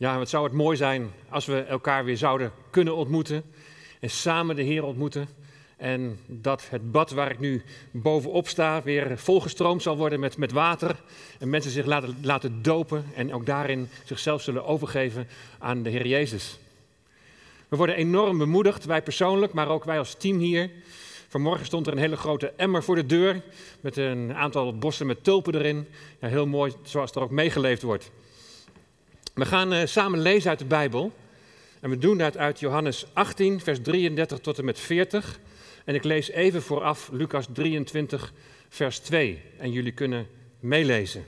Ja, 0.00 0.18
wat 0.18 0.28
zou 0.28 0.44
het 0.44 0.52
mooi 0.52 0.76
zijn 0.76 1.10
als 1.28 1.46
we 1.46 1.60
elkaar 1.60 2.04
weer 2.04 2.16
zouden 2.16 2.52
kunnen 2.70 2.96
ontmoeten 2.96 3.42
en 4.00 4.10
samen 4.10 4.56
de 4.56 4.62
Heer 4.62 4.84
ontmoeten. 4.84 5.28
En 5.76 6.18
dat 6.26 6.66
het 6.70 6.92
bad 6.92 7.10
waar 7.10 7.30
ik 7.30 7.38
nu 7.38 7.62
bovenop 7.90 8.48
sta 8.48 8.82
weer 8.82 9.18
volgestroomd 9.18 9.82
zal 9.82 9.96
worden 9.96 10.20
met, 10.20 10.36
met 10.36 10.52
water. 10.52 10.96
En 11.38 11.50
mensen 11.50 11.70
zich 11.70 11.86
laten, 11.86 12.16
laten 12.22 12.62
dopen 12.62 13.04
en 13.14 13.34
ook 13.34 13.46
daarin 13.46 13.88
zichzelf 14.04 14.42
zullen 14.42 14.64
overgeven 14.64 15.28
aan 15.58 15.82
de 15.82 15.90
Heer 15.90 16.06
Jezus. 16.06 16.58
We 17.68 17.76
worden 17.76 17.96
enorm 17.96 18.38
bemoedigd, 18.38 18.84
wij 18.84 19.02
persoonlijk, 19.02 19.52
maar 19.52 19.68
ook 19.68 19.84
wij 19.84 19.98
als 19.98 20.14
team 20.14 20.38
hier. 20.38 20.70
Vanmorgen 21.28 21.66
stond 21.66 21.86
er 21.86 21.92
een 21.92 21.98
hele 21.98 22.16
grote 22.16 22.52
emmer 22.56 22.82
voor 22.82 22.94
de 22.94 23.06
deur 23.06 23.42
met 23.80 23.96
een 23.96 24.34
aantal 24.34 24.78
bossen 24.78 25.06
met 25.06 25.24
tulpen 25.24 25.54
erin. 25.54 25.86
Ja, 26.20 26.28
heel 26.28 26.46
mooi, 26.46 26.72
zoals 26.82 27.12
er 27.12 27.22
ook 27.22 27.30
meegeleefd 27.30 27.82
wordt. 27.82 28.10
We 29.40 29.46
gaan 29.46 29.72
uh, 29.72 29.86
samen 29.86 30.20
lezen 30.20 30.50
uit 30.50 30.58
de 30.58 30.64
Bijbel. 30.64 31.12
En 31.80 31.90
we 31.90 31.98
doen 31.98 32.18
dat 32.18 32.36
uit 32.36 32.60
Johannes 32.60 33.06
18, 33.12 33.60
vers 33.60 33.78
33 33.82 34.38
tot 34.38 34.58
en 34.58 34.64
met 34.64 34.78
40. 34.78 35.38
En 35.84 35.94
ik 35.94 36.04
lees 36.04 36.30
even 36.30 36.62
vooraf 36.62 37.08
Lucas 37.12 37.46
23, 37.52 38.32
vers 38.68 38.98
2. 38.98 39.42
En 39.58 39.72
jullie 39.72 39.92
kunnen 39.92 40.26
meelezen. 40.58 41.24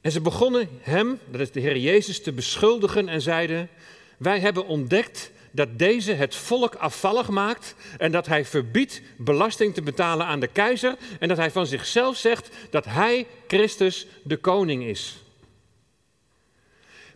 En 0.00 0.12
ze 0.12 0.20
begonnen 0.20 0.68
hem, 0.80 1.18
dat 1.30 1.40
is 1.40 1.50
de 1.50 1.60
Heer 1.60 1.78
Jezus, 1.78 2.22
te 2.22 2.32
beschuldigen 2.32 3.08
en 3.08 3.20
zeiden: 3.20 3.68
Wij 4.16 4.40
hebben 4.40 4.66
ontdekt 4.66 5.30
dat 5.50 5.78
deze 5.78 6.12
het 6.12 6.34
volk 6.34 6.74
afvallig 6.74 7.28
maakt 7.28 7.74
en 7.98 8.12
dat 8.12 8.26
hij 8.26 8.44
verbiedt 8.44 9.02
belasting 9.16 9.74
te 9.74 9.82
betalen 9.82 10.26
aan 10.26 10.40
de 10.40 10.46
keizer 10.46 10.96
en 11.18 11.28
dat 11.28 11.36
hij 11.36 11.50
van 11.50 11.66
zichzelf 11.66 12.16
zegt 12.16 12.48
dat 12.70 12.84
hij 12.84 13.26
Christus 13.46 14.06
de 14.22 14.36
koning 14.36 14.84
is. 14.84 15.18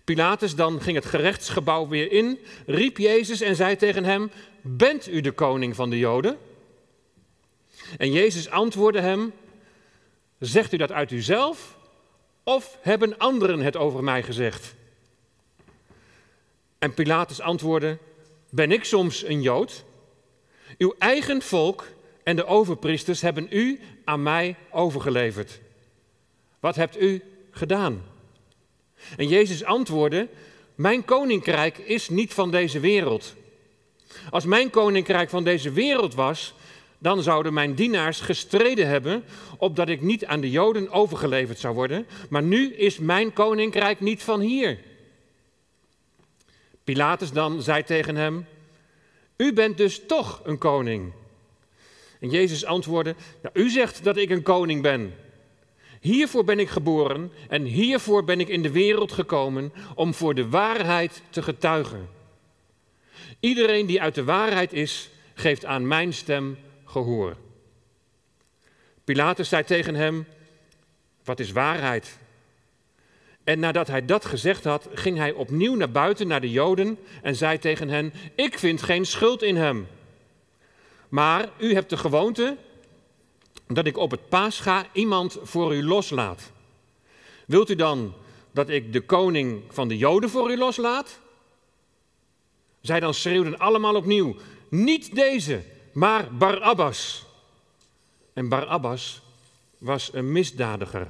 Pilatus 0.04 0.54
dan 0.54 0.80
ging 0.80 0.96
het 0.96 1.06
gerechtsgebouw 1.06 1.88
weer 1.88 2.12
in, 2.12 2.38
riep 2.66 2.98
Jezus 2.98 3.40
en 3.40 3.56
zei 3.56 3.76
tegen 3.76 4.04
hem: 4.04 4.30
Bent 4.60 5.08
u 5.08 5.20
de 5.20 5.32
koning 5.32 5.74
van 5.74 5.90
de 5.90 5.98
Joden? 5.98 6.38
En 7.96 8.12
Jezus 8.12 8.50
antwoordde 8.50 9.00
hem: 9.00 9.32
Zegt 10.38 10.72
u 10.72 10.76
dat 10.76 10.92
uit 10.92 11.10
uzelf 11.10 11.76
of 12.42 12.78
hebben 12.80 13.18
anderen 13.18 13.60
het 13.60 13.76
over 13.76 14.04
mij 14.04 14.22
gezegd? 14.22 14.74
En 16.78 16.94
Pilatus 16.94 17.40
antwoordde: 17.40 17.98
Ben 18.54 18.72
ik 18.72 18.84
soms 18.84 19.24
een 19.24 19.42
Jood? 19.42 19.84
Uw 20.78 20.94
eigen 20.98 21.42
volk 21.42 21.86
en 22.22 22.36
de 22.36 22.46
overpriesters 22.46 23.20
hebben 23.20 23.46
u 23.50 23.80
aan 24.04 24.22
mij 24.22 24.56
overgeleverd. 24.70 25.60
Wat 26.60 26.76
hebt 26.76 27.00
u 27.00 27.22
gedaan? 27.50 28.02
En 29.16 29.28
Jezus 29.28 29.64
antwoordde: 29.64 30.28
Mijn 30.74 31.04
koninkrijk 31.04 31.78
is 31.78 32.08
niet 32.08 32.34
van 32.34 32.50
deze 32.50 32.80
wereld. 32.80 33.34
Als 34.30 34.44
mijn 34.44 34.70
koninkrijk 34.70 35.30
van 35.30 35.44
deze 35.44 35.72
wereld 35.72 36.14
was, 36.14 36.54
dan 36.98 37.22
zouden 37.22 37.52
mijn 37.52 37.74
dienaars 37.74 38.20
gestreden 38.20 38.88
hebben, 38.88 39.24
opdat 39.58 39.88
ik 39.88 40.00
niet 40.00 40.24
aan 40.24 40.40
de 40.40 40.50
Joden 40.50 40.90
overgeleverd 40.90 41.58
zou 41.58 41.74
worden. 41.74 42.06
Maar 42.28 42.42
nu 42.42 42.74
is 42.74 42.98
mijn 42.98 43.32
koninkrijk 43.32 44.00
niet 44.00 44.22
van 44.22 44.40
hier. 44.40 44.78
Pilatus 46.84 47.32
dan 47.32 47.62
zei 47.62 47.84
tegen 47.84 48.16
hem: 48.16 48.46
U 49.36 49.52
bent 49.52 49.76
dus 49.76 50.06
toch 50.06 50.40
een 50.44 50.58
koning. 50.58 51.12
En 52.20 52.30
Jezus 52.30 52.64
antwoordde: 52.64 53.14
U 53.52 53.70
zegt 53.70 54.04
dat 54.04 54.16
ik 54.16 54.30
een 54.30 54.42
koning 54.42 54.82
ben. 54.82 55.14
Hiervoor 56.00 56.44
ben 56.44 56.58
ik 56.58 56.68
geboren 56.68 57.32
en 57.48 57.64
hiervoor 57.64 58.24
ben 58.24 58.40
ik 58.40 58.48
in 58.48 58.62
de 58.62 58.70
wereld 58.70 59.12
gekomen 59.12 59.72
om 59.94 60.14
voor 60.14 60.34
de 60.34 60.48
waarheid 60.48 61.22
te 61.30 61.42
getuigen. 61.42 62.08
Iedereen 63.40 63.86
die 63.86 64.02
uit 64.02 64.14
de 64.14 64.24
waarheid 64.24 64.72
is, 64.72 65.10
geeft 65.34 65.64
aan 65.64 65.88
mijn 65.88 66.12
stem 66.12 66.58
gehoor. 66.84 67.36
Pilatus 69.04 69.48
zei 69.48 69.64
tegen 69.64 69.94
hem: 69.94 70.26
Wat 71.24 71.40
is 71.40 71.52
waarheid? 71.52 72.18
En 73.44 73.58
nadat 73.58 73.86
hij 73.86 74.04
dat 74.04 74.24
gezegd 74.24 74.64
had, 74.64 74.88
ging 74.94 75.16
hij 75.16 75.32
opnieuw 75.32 75.74
naar 75.74 75.90
buiten 75.90 76.26
naar 76.26 76.40
de 76.40 76.50
Joden 76.50 76.98
en 77.22 77.36
zei 77.36 77.58
tegen 77.58 77.88
hen: 77.88 78.12
Ik 78.34 78.58
vind 78.58 78.82
geen 78.82 79.06
schuld 79.06 79.42
in 79.42 79.56
hem. 79.56 79.86
Maar 81.08 81.48
u 81.58 81.74
hebt 81.74 81.90
de 81.90 81.96
gewoonte 81.96 82.56
dat 83.66 83.86
ik 83.86 83.96
op 83.96 84.10
het 84.10 84.28
paascha 84.28 84.86
iemand 84.92 85.38
voor 85.42 85.74
u 85.74 85.84
loslaat. 85.84 86.52
Wilt 87.46 87.70
u 87.70 87.74
dan 87.74 88.14
dat 88.50 88.68
ik 88.68 88.92
de 88.92 89.00
koning 89.00 89.62
van 89.68 89.88
de 89.88 89.96
Joden 89.96 90.30
voor 90.30 90.50
u 90.50 90.58
loslaat? 90.58 91.18
Zij 92.80 93.00
dan 93.00 93.14
schreeuwden 93.14 93.58
allemaal 93.58 93.94
opnieuw: 93.94 94.36
Niet 94.68 95.14
deze, 95.14 95.62
maar 95.92 96.34
Barabbas. 96.34 97.24
En 98.32 98.48
Barabbas 98.48 99.22
was 99.78 100.10
een 100.12 100.32
misdadiger. 100.32 101.08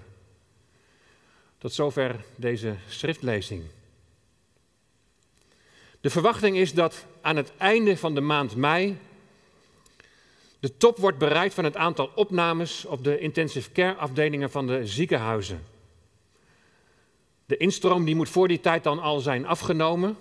Tot 1.65 1.73
zover 1.73 2.25
deze 2.37 2.75
schriftlezing. 2.89 3.63
De 6.01 6.11
verwachting 6.11 6.57
is 6.57 6.73
dat 6.73 7.07
aan 7.21 7.37
het 7.37 7.53
einde 7.57 7.97
van 7.97 8.15
de 8.15 8.21
maand 8.21 8.57
mei 8.57 8.99
de 10.61 10.77
top 10.77 10.99
wordt 10.99 11.19
bereikt 11.19 11.55
van 11.55 11.65
het 11.65 11.77
aantal 11.77 12.11
opnames 12.15 12.85
op 12.85 13.05
de 13.05 13.19
intensive 13.19 13.73
care 13.73 13.95
afdelingen 13.95 14.51
van 14.51 14.67
de 14.67 14.87
ziekenhuizen. 14.87 15.65
De 17.47 17.57
instroom 17.57 18.05
die 18.05 18.15
moet 18.15 18.29
voor 18.29 18.49
die 18.49 18.61
tijd 18.61 18.85
dan 18.85 18.99
al 18.99 19.21
zijn 19.21 19.47
afgenomen, 19.47 20.17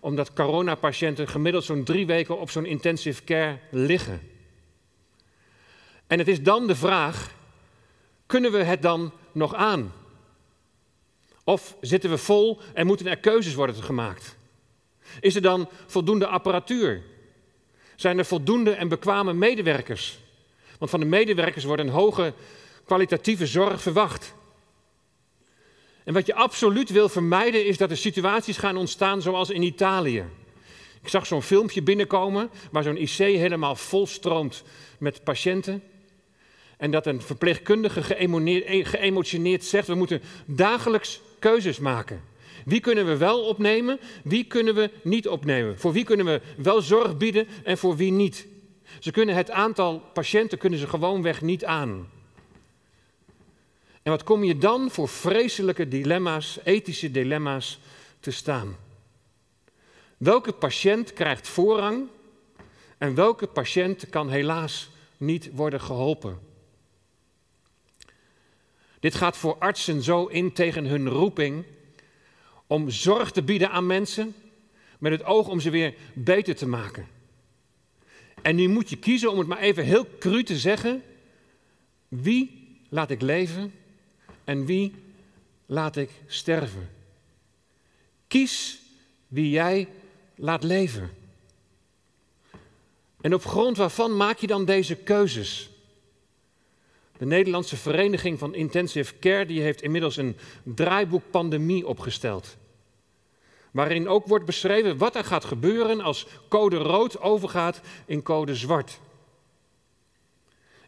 omdat 0.00 0.32
coronapatiënten 0.32 1.28
gemiddeld 1.28 1.64
zo'n 1.64 1.84
drie 1.84 2.06
weken 2.06 2.38
op 2.38 2.50
zo'n 2.50 2.66
intensive 2.66 3.24
care 3.24 3.58
liggen. 3.70 4.20
En 6.06 6.18
het 6.18 6.28
is 6.28 6.42
dan 6.42 6.66
de 6.66 6.76
vraag, 6.76 7.34
kunnen 8.26 8.52
we 8.52 8.62
het 8.62 8.82
dan 8.82 9.12
nog 9.32 9.54
aan? 9.54 9.92
Of 11.48 11.76
zitten 11.80 12.10
we 12.10 12.18
vol 12.18 12.60
en 12.74 12.86
moeten 12.86 13.06
er 13.06 13.18
keuzes 13.18 13.54
worden 13.54 13.74
gemaakt? 13.74 14.36
Is 15.20 15.34
er 15.34 15.42
dan 15.42 15.68
voldoende 15.86 16.26
apparatuur? 16.26 17.02
Zijn 17.96 18.18
er 18.18 18.24
voldoende 18.24 18.70
en 18.70 18.88
bekwame 18.88 19.32
medewerkers? 19.32 20.18
Want 20.78 20.90
van 20.90 21.00
de 21.00 21.06
medewerkers 21.06 21.64
wordt 21.64 21.82
een 21.82 21.88
hoge 21.88 22.32
kwalitatieve 22.84 23.46
zorg 23.46 23.82
verwacht. 23.82 24.34
En 26.04 26.12
wat 26.14 26.26
je 26.26 26.34
absoluut 26.34 26.90
wil 26.90 27.08
vermijden 27.08 27.66
is 27.66 27.76
dat 27.76 27.90
er 27.90 27.96
situaties 27.96 28.56
gaan 28.56 28.76
ontstaan 28.76 29.22
zoals 29.22 29.50
in 29.50 29.62
Italië. 29.62 30.24
Ik 31.02 31.08
zag 31.08 31.26
zo'n 31.26 31.42
filmpje 31.42 31.82
binnenkomen 31.82 32.50
waar 32.70 32.82
zo'n 32.82 32.96
IC 32.96 33.16
helemaal 33.16 33.76
volstroomt 33.76 34.62
met 34.98 35.24
patiënten. 35.24 35.82
En 36.76 36.90
dat 36.90 37.06
een 37.06 37.22
verpleegkundige 37.22 38.02
geëmotioneerd 38.84 39.64
zegt: 39.64 39.86
we 39.86 39.94
moeten 39.94 40.22
dagelijks 40.46 41.20
keuzes 41.38 41.78
maken. 41.78 42.22
Wie 42.64 42.80
kunnen 42.80 43.06
we 43.06 43.16
wel 43.16 43.44
opnemen, 43.44 43.98
wie 44.24 44.44
kunnen 44.44 44.74
we 44.74 44.90
niet 45.02 45.28
opnemen? 45.28 45.78
Voor 45.78 45.92
wie 45.92 46.04
kunnen 46.04 46.26
we 46.26 46.40
wel 46.56 46.80
zorg 46.80 47.16
bieden 47.16 47.46
en 47.64 47.78
voor 47.78 47.96
wie 47.96 48.12
niet? 48.12 48.46
Ze 48.98 49.10
kunnen 49.10 49.34
het 49.34 49.50
aantal 49.50 49.98
patiënten 49.98 50.58
kunnen 50.58 50.78
ze 50.78 50.86
gewoonweg 50.86 51.40
niet 51.42 51.64
aan. 51.64 52.08
En 54.02 54.12
wat 54.12 54.24
kom 54.24 54.44
je 54.44 54.58
dan 54.58 54.90
voor 54.90 55.08
vreselijke 55.08 55.88
dilemma's, 55.88 56.58
ethische 56.64 57.10
dilemma's 57.10 57.78
te 58.20 58.30
staan? 58.30 58.76
Welke 60.16 60.52
patiënt 60.52 61.12
krijgt 61.12 61.48
voorrang 61.48 62.06
en 62.98 63.14
welke 63.14 63.46
patiënt 63.46 64.08
kan 64.08 64.30
helaas 64.30 64.90
niet 65.16 65.50
worden 65.52 65.80
geholpen? 65.80 66.45
Dit 69.06 69.14
gaat 69.14 69.36
voor 69.36 69.56
artsen 69.58 70.02
zo 70.02 70.24
in 70.24 70.52
tegen 70.52 70.84
hun 70.84 71.08
roeping 71.08 71.64
om 72.66 72.90
zorg 72.90 73.30
te 73.30 73.42
bieden 73.42 73.70
aan 73.70 73.86
mensen 73.86 74.34
met 74.98 75.12
het 75.12 75.24
oog 75.24 75.48
om 75.48 75.60
ze 75.60 75.70
weer 75.70 75.94
beter 76.12 76.56
te 76.56 76.66
maken. 76.66 77.06
En 78.42 78.56
nu 78.56 78.68
moet 78.68 78.90
je 78.90 78.96
kiezen, 78.96 79.30
om 79.30 79.38
het 79.38 79.46
maar 79.46 79.58
even 79.58 79.84
heel 79.84 80.06
cru 80.18 80.42
te 80.42 80.58
zeggen, 80.58 81.02
wie 82.08 82.68
laat 82.88 83.10
ik 83.10 83.20
leven 83.20 83.74
en 84.44 84.64
wie 84.64 84.94
laat 85.66 85.96
ik 85.96 86.10
sterven. 86.26 86.90
Kies 88.26 88.80
wie 89.28 89.50
jij 89.50 89.88
laat 90.34 90.62
leven. 90.62 91.10
En 93.20 93.34
op 93.34 93.44
grond 93.44 93.76
waarvan 93.76 94.16
maak 94.16 94.38
je 94.38 94.46
dan 94.46 94.64
deze 94.64 94.96
keuzes? 94.96 95.70
De 97.18 97.26
Nederlandse 97.26 97.76
Vereniging 97.76 98.38
van 98.38 98.54
Intensive 98.54 99.18
Care 99.18 99.46
die 99.46 99.60
heeft 99.60 99.82
inmiddels 99.82 100.16
een 100.16 100.36
draaiboek 100.62 101.22
pandemie 101.30 101.86
opgesteld. 101.86 102.56
Waarin 103.70 104.08
ook 104.08 104.26
wordt 104.26 104.44
beschreven 104.44 104.98
wat 104.98 105.14
er 105.14 105.24
gaat 105.24 105.44
gebeuren 105.44 106.00
als 106.00 106.26
code 106.48 106.76
rood 106.76 107.20
overgaat 107.20 107.80
in 108.06 108.22
code 108.22 108.54
zwart. 108.54 108.98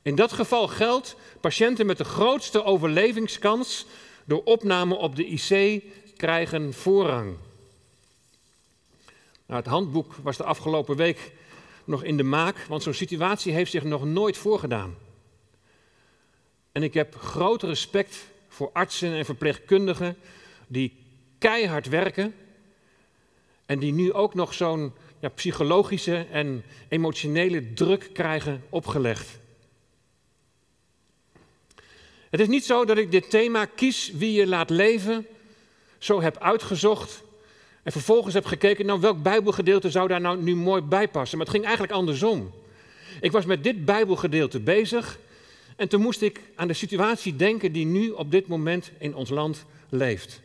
In 0.02 0.14
dat 0.14 0.32
geval 0.32 0.68
geldt, 0.68 1.16
patiënten 1.40 1.86
met 1.86 1.98
de 1.98 2.04
grootste 2.04 2.64
overlevingskans 2.64 3.86
door 4.24 4.42
opname 4.44 4.94
op 4.94 5.16
de 5.16 5.26
IC 5.26 5.82
krijgen 6.16 6.74
voorrang. 6.74 7.36
Nou, 9.46 9.60
het 9.60 9.66
handboek 9.66 10.14
was 10.22 10.36
de 10.36 10.44
afgelopen 10.44 10.96
week 10.96 11.32
nog 11.84 12.02
in 12.02 12.16
de 12.16 12.22
maak, 12.22 12.56
want 12.68 12.82
zo'n 12.82 12.94
situatie 12.94 13.52
heeft 13.52 13.70
zich 13.70 13.84
nog 13.84 14.04
nooit 14.04 14.36
voorgedaan. 14.36 14.94
En 16.78 16.84
ik 16.84 16.94
heb 16.94 17.16
groot 17.16 17.62
respect 17.62 18.16
voor 18.48 18.70
artsen 18.72 19.12
en 19.12 19.24
verpleegkundigen 19.24 20.16
die 20.66 20.96
keihard 21.38 21.88
werken 21.88 22.34
en 23.66 23.78
die 23.78 23.92
nu 23.92 24.12
ook 24.12 24.34
nog 24.34 24.54
zo'n 24.54 24.92
ja, 25.20 25.28
psychologische 25.28 26.26
en 26.30 26.64
emotionele 26.88 27.72
druk 27.72 28.10
krijgen 28.12 28.62
opgelegd. 28.68 29.28
Het 32.30 32.40
is 32.40 32.48
niet 32.48 32.64
zo 32.64 32.84
dat 32.84 32.98
ik 32.98 33.10
dit 33.10 33.30
thema 33.30 33.64
kies 33.64 34.12
wie 34.12 34.32
je 34.32 34.46
laat 34.46 34.70
leven 34.70 35.26
zo 35.98 36.20
heb 36.20 36.38
uitgezocht 36.38 37.22
en 37.82 37.92
vervolgens 37.92 38.34
heb 38.34 38.44
gekeken, 38.44 38.86
nou 38.86 39.00
welk 39.00 39.22
Bijbelgedeelte 39.22 39.90
zou 39.90 40.08
daar 40.08 40.20
nou 40.20 40.42
nu 40.42 40.56
mooi 40.56 40.82
bij 40.82 41.08
passen. 41.08 41.38
Maar 41.38 41.46
het 41.46 41.54
ging 41.54 41.66
eigenlijk 41.66 41.96
andersom. 41.96 42.52
Ik 43.20 43.32
was 43.32 43.44
met 43.44 43.64
dit 43.64 43.84
Bijbelgedeelte 43.84 44.60
bezig 44.60 45.18
en 45.78 45.88
toen 45.88 46.00
moest 46.00 46.22
ik 46.22 46.40
aan 46.54 46.68
de 46.68 46.74
situatie 46.74 47.36
denken 47.36 47.72
die 47.72 47.86
nu 47.86 48.10
op 48.10 48.30
dit 48.30 48.46
moment 48.46 48.90
in 48.98 49.14
ons 49.14 49.30
land 49.30 49.64
leeft. 49.88 50.40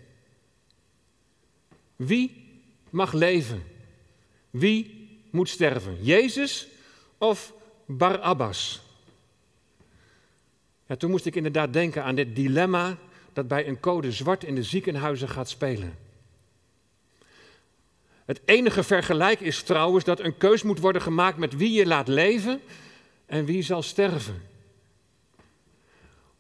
Wie 1.96 2.46
mag 2.90 3.14
leven? 3.14 3.64
Wie 4.50 5.10
moet 5.30 5.50
sterven? 5.50 5.98
Jezus 6.04 6.68
of 7.18 7.54
Barabbas? 7.86 8.82
Ja, 10.86 10.96
toen 10.96 11.10
moest 11.10 11.26
ik 11.26 11.36
inderdaad 11.36 11.74
denken 11.74 12.04
aan 12.04 12.16
dit 12.16 12.36
dilemma 12.36 12.98
dat 13.34 13.48
bij 13.48 13.68
een 13.68 13.80
code 13.80 14.12
zwart 14.12 14.44
in 14.44 14.56
de 14.56 14.64
ziekenhuizen 14.64 15.30
gaat 15.30 15.50
spelen. 15.50 15.98
Het 18.26 18.42
enige 18.46 18.84
vergelijk 18.84 19.40
is 19.40 19.64
trouwens 19.64 20.06
dat 20.06 20.20
een 20.20 20.38
keus 20.38 20.64
moet 20.64 20.80
worden 20.80 21.02
gemaakt 21.02 21.38
met 21.38 21.56
wie 21.56 21.72
je 21.72 21.86
laat 21.86 22.08
leven 22.08 22.62
en 23.26 23.46
wie 23.46 23.62
zal 23.62 23.82
sterven. 23.82 24.52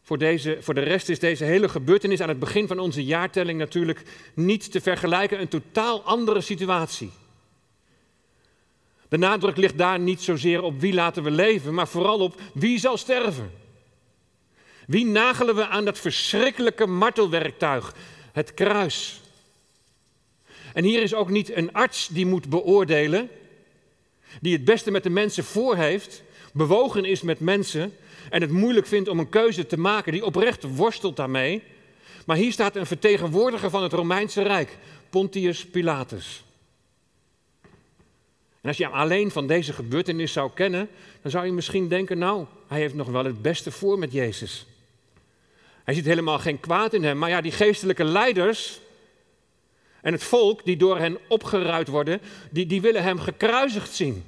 Voor, 0.06 0.18
deze, 0.18 0.58
voor 0.62 0.74
de 0.74 0.82
rest 0.82 1.10
is 1.10 1.20
deze 1.20 1.44
hele 1.44 1.70
gebeurtenis 1.70 2.22
aan 2.22 2.30
het 2.30 2.40
begin 2.40 2.68
van 2.68 2.80
onze 2.80 3.04
jaartelling 3.04 3.60
natuurlijk 3.60 4.04
niet 4.34 4.72
te 4.72 4.82
vergelijken, 4.82 5.42
een 5.42 5.48
totaal 5.48 6.02
andere 6.02 6.42
situatie. 6.42 7.12
De 9.10 9.18
nadruk 9.18 9.58
ligt 9.58 9.78
daar 9.78 10.00
niet 10.00 10.22
zozeer 10.22 10.62
op 10.62 10.80
wie 10.80 10.94
laten 10.94 11.24
we 11.24 11.32
leven, 11.32 11.74
maar 11.74 11.88
vooral 11.88 12.20
op 12.20 12.42
wie 12.54 12.80
zal 12.80 12.98
sterven. 12.98 13.52
Wie 14.88 15.06
nagelen 15.06 15.56
we 15.56 15.68
aan 15.68 15.86
dat 15.86 16.00
verschrikkelijke 16.00 16.88
martelwerktuig, 16.88 17.96
het 18.32 18.54
kruis? 18.54 19.22
En 20.74 20.84
hier 20.84 21.02
is 21.02 21.14
ook 21.14 21.30
niet 21.30 21.56
een 21.56 21.74
arts 21.74 22.08
die 22.08 22.26
moet 22.26 22.50
beoordelen, 22.50 23.30
die 24.42 24.54
het 24.54 24.66
beste 24.66 24.92
met 24.92 25.04
de 25.04 25.10
mensen 25.10 25.44
voor 25.44 25.76
heeft, 25.76 26.24
bewogen 26.54 27.06
is 27.06 27.22
met 27.22 27.40
mensen 27.40 27.94
en 28.30 28.42
het 28.42 28.52
moeilijk 28.52 28.88
vindt 28.88 29.10
om 29.10 29.20
een 29.20 29.30
keuze 29.30 29.66
te 29.66 29.80
maken, 29.80 30.12
die 30.12 30.26
oprecht 30.26 30.76
worstelt 30.76 31.16
daarmee. 31.16 31.64
Maar 32.26 32.38
hier 32.38 32.52
staat 32.52 32.76
een 32.76 32.86
vertegenwoordiger 32.86 33.70
van 33.70 33.84
het 33.84 33.94
Romeinse 33.94 34.42
Rijk, 34.42 34.78
Pontius 35.10 35.66
Pilatus. 35.66 36.44
En 38.62 38.70
als 38.70 38.78
je 38.78 38.84
hem 38.84 38.94
alleen 38.94 39.32
van 39.32 39.48
deze 39.48 39.74
gebeurtenis 39.74 40.32
zou 40.32 40.52
kennen, 40.54 40.90
dan 41.22 41.32
zou 41.32 41.46
je 41.46 41.52
misschien 41.52 41.88
denken, 41.88 42.18
nou, 42.18 42.46
hij 42.68 42.80
heeft 42.80 42.94
nog 42.94 43.08
wel 43.08 43.26
het 43.26 43.42
beste 43.42 43.72
voor 43.72 44.00
met 44.00 44.12
Jezus. 44.12 44.66
Hij 45.84 45.94
ziet 45.94 46.06
helemaal 46.06 46.40
geen 46.40 46.60
kwaad 46.60 46.94
in 46.94 47.04
hem, 47.04 47.18
maar 47.18 47.30
ja, 47.30 47.42
die 47.42 47.52
geestelijke 47.52 48.04
leiders 48.04 48.80
en 50.02 50.14
het 50.14 50.24
volk 50.24 50.66
die 50.66 50.78
door 50.78 50.98
hen 50.98 51.18
opgeruid 51.28 51.88
worden, 51.88 52.22
die, 52.50 52.66
die 52.66 52.82
willen 52.82 53.04
hem 53.04 53.20
gekruisigd 53.20 53.94
zien. 53.94 54.24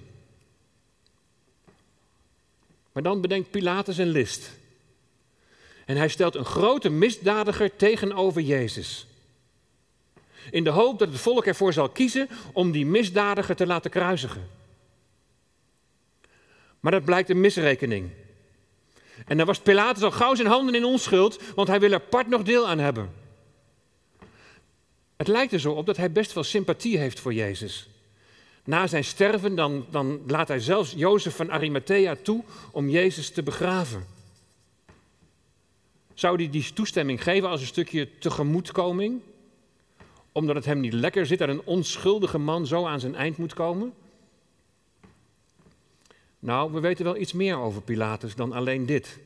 Maar 2.96 3.04
dan 3.04 3.22
bedenkt 3.22 3.52
Pilatus 3.52 3.98
een 3.98 4.10
list. 4.10 4.52
En 5.86 5.98
hij 5.98 6.08
stelt 6.08 6.36
een 6.36 6.46
grote 6.46 6.90
misdadiger 6.90 7.76
tegenover 7.76 8.42
Jezus. 8.42 9.08
In 10.52 10.64
de 10.64 10.70
hoop 10.70 11.00
dat 11.00 11.08
het 11.08 11.20
volk 11.20 11.46
ervoor 11.46 11.74
zal 11.74 11.90
kiezen 11.90 12.30
om 12.54 12.72
die 12.72 12.86
misdadiger 12.86 13.56
te 13.56 13.66
laten 13.66 13.92
kruisigen. 13.92 14.50
Maar 16.80 16.92
dat 16.92 17.06
blijkt 17.06 17.30
een 17.30 17.40
misrekening. 17.40 18.10
En 19.26 19.38
dan 19.38 19.46
was 19.46 19.60
Pilatus 19.60 20.04
al 20.04 20.12
gauw 20.12 20.36
zijn 20.36 20.48
handen 20.48 20.76
in 20.76 20.86
onschuld, 20.86 21.42
want 21.56 21.68
hij 21.68 21.80
wil 21.80 21.92
er 21.92 22.00
part 22.00 22.28
nog 22.28 22.44
deel 22.44 22.68
aan 22.68 22.80
hebben. 22.80 23.14
Het 25.16 25.28
lijkt 25.28 25.54
er 25.54 25.60
zo 25.60 25.72
op 25.72 25.86
dat 25.86 25.98
hij 25.98 26.12
best 26.12 26.34
wel 26.34 26.44
sympathie 26.44 26.98
heeft 26.98 27.20
voor 27.20 27.34
Jezus. 27.34 27.88
Na 28.66 28.88
zijn 28.88 29.04
sterven 29.04 29.56
dan, 29.56 29.86
dan 29.90 30.22
laat 30.28 30.48
hij 30.48 30.60
zelfs 30.60 30.94
Jozef 30.96 31.36
van 31.36 31.52
Arimathea 31.52 32.16
toe 32.22 32.44
om 32.72 32.90
Jezus 32.90 33.30
te 33.30 33.44
begraven. 33.44 34.06
Zou 36.14 36.36
hij 36.36 36.50
die 36.50 36.74
toestemming 36.74 37.24
geven 37.24 37.50
als 37.50 37.62
een 37.62 37.68
stukje 37.68 38.18
tegemoetkoming? 38.18 39.22
Omdat 40.32 40.56
het 40.56 40.66
hem 40.66 40.80
niet 40.80 40.94
lekker 40.94 41.26
zit 41.26 41.40
dat 41.40 41.50
een 41.50 41.66
onschuldige 41.66 42.38
man 42.38 42.68
zo 42.68 42.86
aan 42.86 43.00
zijn 43.00 43.16
eind 43.16 43.38
moet 43.38 43.54
komen? 43.54 43.94
Nou, 46.40 46.72
we 46.72 46.80
weten 46.80 47.06
wel 47.06 47.18
iets 47.18 47.34
meer 47.34 47.58
over 47.58 47.82
Pilatus 47.82 48.36
dan 48.36 48.54
alleen 48.54 48.86
dit, 48.86 49.20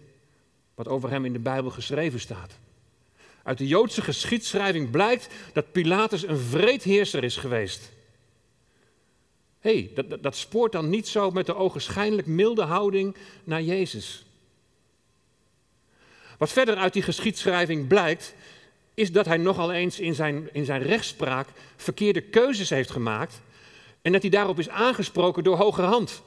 wat 0.75 0.87
over 0.87 1.09
hem 1.09 1.25
in 1.25 1.33
de 1.33 1.39
Bijbel 1.39 1.71
geschreven 1.71 2.19
staat. 2.19 2.53
Uit 3.43 3.57
de 3.57 3.67
Joodse 3.67 4.01
geschiedschrijving 4.01 4.89
blijkt 4.89 5.27
dat 5.53 5.71
Pilatus 5.71 6.27
een 6.27 6.37
vreedheerser 6.37 7.23
is 7.23 7.37
geweest. 7.37 7.97
Hey, 9.59 9.91
dat, 9.95 10.23
dat 10.23 10.35
spoort 10.35 10.71
dan 10.71 10.89
niet 10.89 11.07
zo 11.07 11.31
met 11.31 11.45
de 11.45 11.55
ogenschijnlijk 11.55 12.27
milde 12.27 12.63
houding 12.63 13.15
naar 13.43 13.61
Jezus. 13.61 14.25
Wat 16.37 16.49
verder 16.49 16.75
uit 16.75 16.93
die 16.93 17.01
geschiedschrijving 17.01 17.87
blijkt, 17.87 18.33
is 18.93 19.11
dat 19.11 19.25
hij 19.25 19.37
nogal 19.37 19.71
eens 19.71 19.99
in 19.99 20.15
zijn, 20.15 20.49
in 20.53 20.65
zijn 20.65 20.81
rechtspraak 20.81 21.47
verkeerde 21.75 22.21
keuzes 22.21 22.69
heeft 22.69 22.91
gemaakt 22.91 23.41
en 24.01 24.11
dat 24.11 24.21
hij 24.21 24.31
daarop 24.31 24.59
is 24.59 24.69
aangesproken 24.69 25.43
door 25.43 25.57
hoge 25.57 25.81
hand. 25.81 26.21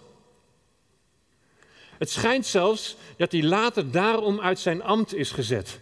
Het 1.98 2.10
schijnt 2.10 2.46
zelfs 2.46 2.96
dat 3.16 3.32
hij 3.32 3.42
later 3.42 3.90
daarom 3.90 4.40
uit 4.40 4.58
zijn 4.58 4.82
ambt 4.82 5.14
is 5.14 5.30
gezet. 5.30 5.80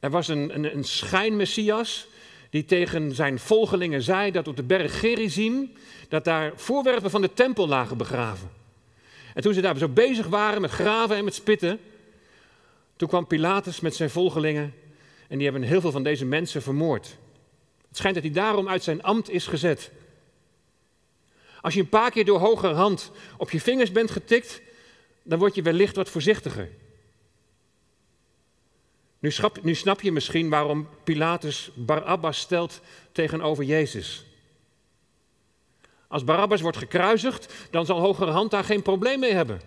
Er 0.00 0.10
was 0.10 0.28
een, 0.28 0.54
een, 0.54 0.76
een 0.76 0.84
schijnmessias 0.84 2.06
die 2.50 2.64
tegen 2.64 3.14
zijn 3.14 3.38
volgelingen 3.38 4.02
zei 4.02 4.30
dat 4.30 4.48
op 4.48 4.56
de 4.56 4.62
berg 4.62 5.00
Gerizim, 5.00 5.72
dat 6.08 6.24
daar 6.24 6.52
voorwerpen 6.54 7.10
van 7.10 7.20
de 7.20 7.32
tempel 7.34 7.68
lagen 7.68 7.96
begraven. 7.96 8.50
En 9.34 9.42
toen 9.42 9.54
ze 9.54 9.60
daar 9.60 9.78
zo 9.78 9.88
bezig 9.88 10.26
waren 10.26 10.60
met 10.60 10.70
graven 10.70 11.16
en 11.16 11.24
met 11.24 11.34
spitten, 11.34 11.80
toen 12.96 13.08
kwam 13.08 13.26
Pilatus 13.26 13.80
met 13.80 13.94
zijn 13.94 14.10
volgelingen 14.10 14.74
en 15.28 15.36
die 15.38 15.48
hebben 15.50 15.68
heel 15.68 15.80
veel 15.80 15.92
van 15.92 16.02
deze 16.02 16.24
mensen 16.24 16.62
vermoord. 16.62 17.16
Het 17.88 17.96
schijnt 17.96 18.14
dat 18.14 18.24
hij 18.24 18.32
daarom 18.32 18.68
uit 18.68 18.82
zijn 18.82 19.02
ambt 19.02 19.30
is 19.30 19.46
gezet. 19.46 19.90
Als 21.60 21.74
je 21.74 21.80
een 21.80 21.88
paar 21.88 22.10
keer 22.10 22.24
door 22.24 22.38
hoger 22.38 22.70
hand 22.70 23.10
op 23.36 23.50
je 23.50 23.60
vingers 23.60 23.92
bent 23.92 24.10
getikt, 24.10 24.60
dan 25.22 25.38
word 25.38 25.54
je 25.54 25.62
wellicht 25.62 25.96
wat 25.96 26.08
voorzichtiger. 26.08 26.68
Nu, 29.18 29.32
nu 29.62 29.74
snap 29.74 30.00
je 30.00 30.12
misschien 30.12 30.48
waarom 30.48 30.88
Pilatus 31.04 31.70
Barabbas 31.74 32.38
stelt 32.38 32.80
tegenover 33.12 33.64
Jezus. 33.64 34.26
Als 36.08 36.24
Barabbas 36.24 36.60
wordt 36.60 36.76
gekruisigd, 36.76 37.52
dan 37.70 37.86
zal 37.86 38.00
hogere 38.00 38.30
hand 38.30 38.50
daar 38.50 38.64
geen 38.64 38.82
probleem 38.82 39.20
mee 39.20 39.32
hebben. 39.32 39.60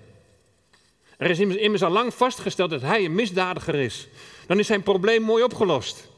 Er 1.17 1.29
is 1.29 1.39
immers 1.39 1.84
al 1.84 1.91
lang 1.91 2.13
vastgesteld 2.13 2.70
dat 2.70 2.81
hij 2.81 3.05
een 3.05 3.15
misdadiger 3.15 3.75
is. 3.75 4.08
Dan 4.48 4.60
is 4.60 4.67
zijn 4.67 4.84
probleem 4.84 5.22
mooi 5.22 5.43
opgelost. 5.43 6.10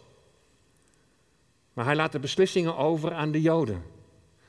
Maar 1.74 1.86
hij 1.86 1.96
laat 1.96 2.12
de 2.12 2.20
beslissingen 2.20 2.78
over 2.78 3.14
aan 3.14 3.32
de 3.32 3.42
Joden. 3.42 3.84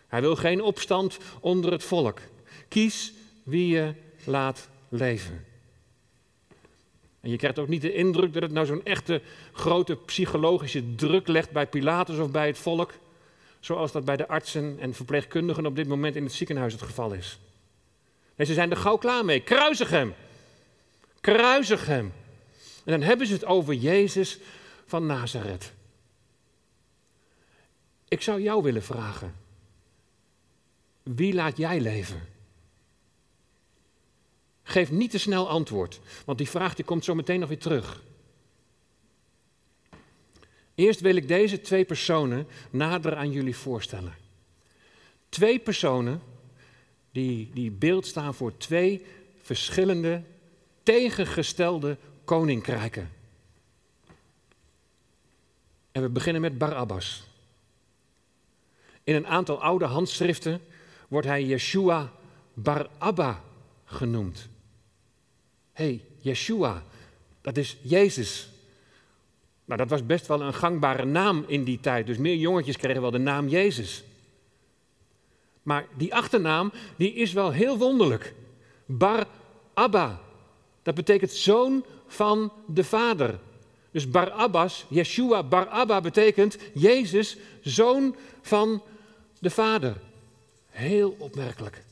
Hij 0.06 0.20
wil 0.20 0.36
geen 0.36 0.62
opstand 0.62 1.18
onder 1.40 1.72
het 1.72 1.84
volk. 1.84 2.20
Kies 2.68 3.12
wie 3.42 3.68
je 3.68 3.94
laat 4.24 4.68
leven. 4.88 5.44
En 7.24 7.30
je 7.30 7.36
krijgt 7.36 7.58
ook 7.58 7.68
niet 7.68 7.82
de 7.82 7.92
indruk 7.92 8.32
dat 8.32 8.42
het 8.42 8.52
nou 8.52 8.66
zo'n 8.66 8.84
echte 8.84 9.20
grote 9.52 9.96
psychologische 9.96 10.94
druk 10.94 11.28
legt 11.28 11.50
bij 11.50 11.66
Pilatus 11.66 12.18
of 12.18 12.30
bij 12.30 12.46
het 12.46 12.58
volk, 12.58 12.92
zoals 13.60 13.92
dat 13.92 14.04
bij 14.04 14.16
de 14.16 14.28
artsen 14.28 14.76
en 14.80 14.94
verpleegkundigen 14.94 15.66
op 15.66 15.76
dit 15.76 15.88
moment 15.88 16.16
in 16.16 16.22
het 16.22 16.32
ziekenhuis 16.32 16.72
het 16.72 16.82
geval 16.82 17.12
is. 17.12 17.38
Nee, 18.36 18.46
ze 18.46 18.52
zijn 18.52 18.70
er 18.70 18.76
gauw 18.76 18.96
klaar 18.96 19.24
mee. 19.24 19.40
Kruisig 19.40 19.90
hem. 19.90 20.14
Kruisig 21.20 21.86
hem. 21.86 22.12
En 22.84 22.92
dan 22.92 23.02
hebben 23.02 23.26
ze 23.26 23.32
het 23.32 23.44
over 23.44 23.74
Jezus 23.74 24.38
van 24.86 25.06
Nazareth. 25.06 25.72
Ik 28.08 28.22
zou 28.22 28.40
jou 28.40 28.62
willen 28.62 28.82
vragen. 28.82 29.34
Wie 31.02 31.34
laat 31.34 31.56
jij 31.56 31.80
leven? 31.80 32.33
Geef 34.66 34.90
niet 34.90 35.10
te 35.10 35.18
snel 35.18 35.48
antwoord, 35.48 36.00
want 36.24 36.38
die 36.38 36.48
vraag 36.48 36.74
die 36.74 36.84
komt 36.84 37.04
zo 37.04 37.14
meteen 37.14 37.40
nog 37.40 37.48
weer 37.48 37.58
terug. 37.58 38.02
Eerst 40.74 41.00
wil 41.00 41.16
ik 41.16 41.28
deze 41.28 41.60
twee 41.60 41.84
personen 41.84 42.46
nader 42.70 43.16
aan 43.16 43.30
jullie 43.30 43.56
voorstellen. 43.56 44.14
Twee 45.28 45.58
personen 45.58 46.22
die, 47.12 47.50
die 47.52 47.70
beeld 47.70 48.06
staan 48.06 48.34
voor 48.34 48.56
twee 48.56 49.04
verschillende, 49.42 50.22
tegengestelde 50.82 51.96
koninkrijken. 52.24 53.12
En 55.92 56.02
we 56.02 56.08
beginnen 56.08 56.42
met 56.42 56.58
Barabbas. 56.58 57.22
In 59.04 59.14
een 59.14 59.26
aantal 59.26 59.62
oude 59.62 59.84
handschriften 59.84 60.60
wordt 61.08 61.26
hij 61.26 61.44
Yeshua 61.44 62.12
Barabba 62.54 63.42
genoemd. 63.84 64.48
Hey, 65.74 66.04
Yeshua, 66.20 66.82
dat 67.40 67.56
is 67.56 67.76
Jezus. 67.82 68.48
Nou, 69.64 69.78
dat 69.78 69.90
was 69.90 70.06
best 70.06 70.26
wel 70.26 70.40
een 70.40 70.54
gangbare 70.54 71.04
naam 71.04 71.44
in 71.46 71.64
die 71.64 71.80
tijd. 71.80 72.06
Dus 72.06 72.16
meer 72.16 72.36
jongetjes 72.36 72.76
kregen 72.76 73.02
wel 73.02 73.10
de 73.10 73.18
naam 73.18 73.48
Jezus. 73.48 74.04
Maar 75.62 75.86
die 75.96 76.14
achternaam, 76.14 76.72
die 76.96 77.12
is 77.12 77.32
wel 77.32 77.52
heel 77.52 77.78
wonderlijk. 77.78 78.34
Bar 78.86 79.26
Abba. 79.74 80.20
Dat 80.82 80.94
betekent 80.94 81.30
zoon 81.30 81.84
van 82.06 82.52
de 82.66 82.84
vader. 82.84 83.38
Dus 83.90 84.10
Bar 84.10 84.30
Abbas, 84.30 84.84
Yeshua 84.88 85.42
Bar 85.42 85.68
Abba 85.68 86.00
betekent 86.00 86.58
Jezus, 86.74 87.36
zoon 87.62 88.16
van 88.42 88.82
de 89.38 89.50
vader. 89.50 89.96
Heel 90.70 91.16
opmerkelijk. 91.18 91.82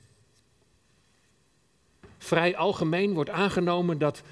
Vrij 2.22 2.56
algemeen 2.56 3.14
wordt 3.14 3.30
aangenomen 3.30 3.98
dat 3.98 4.22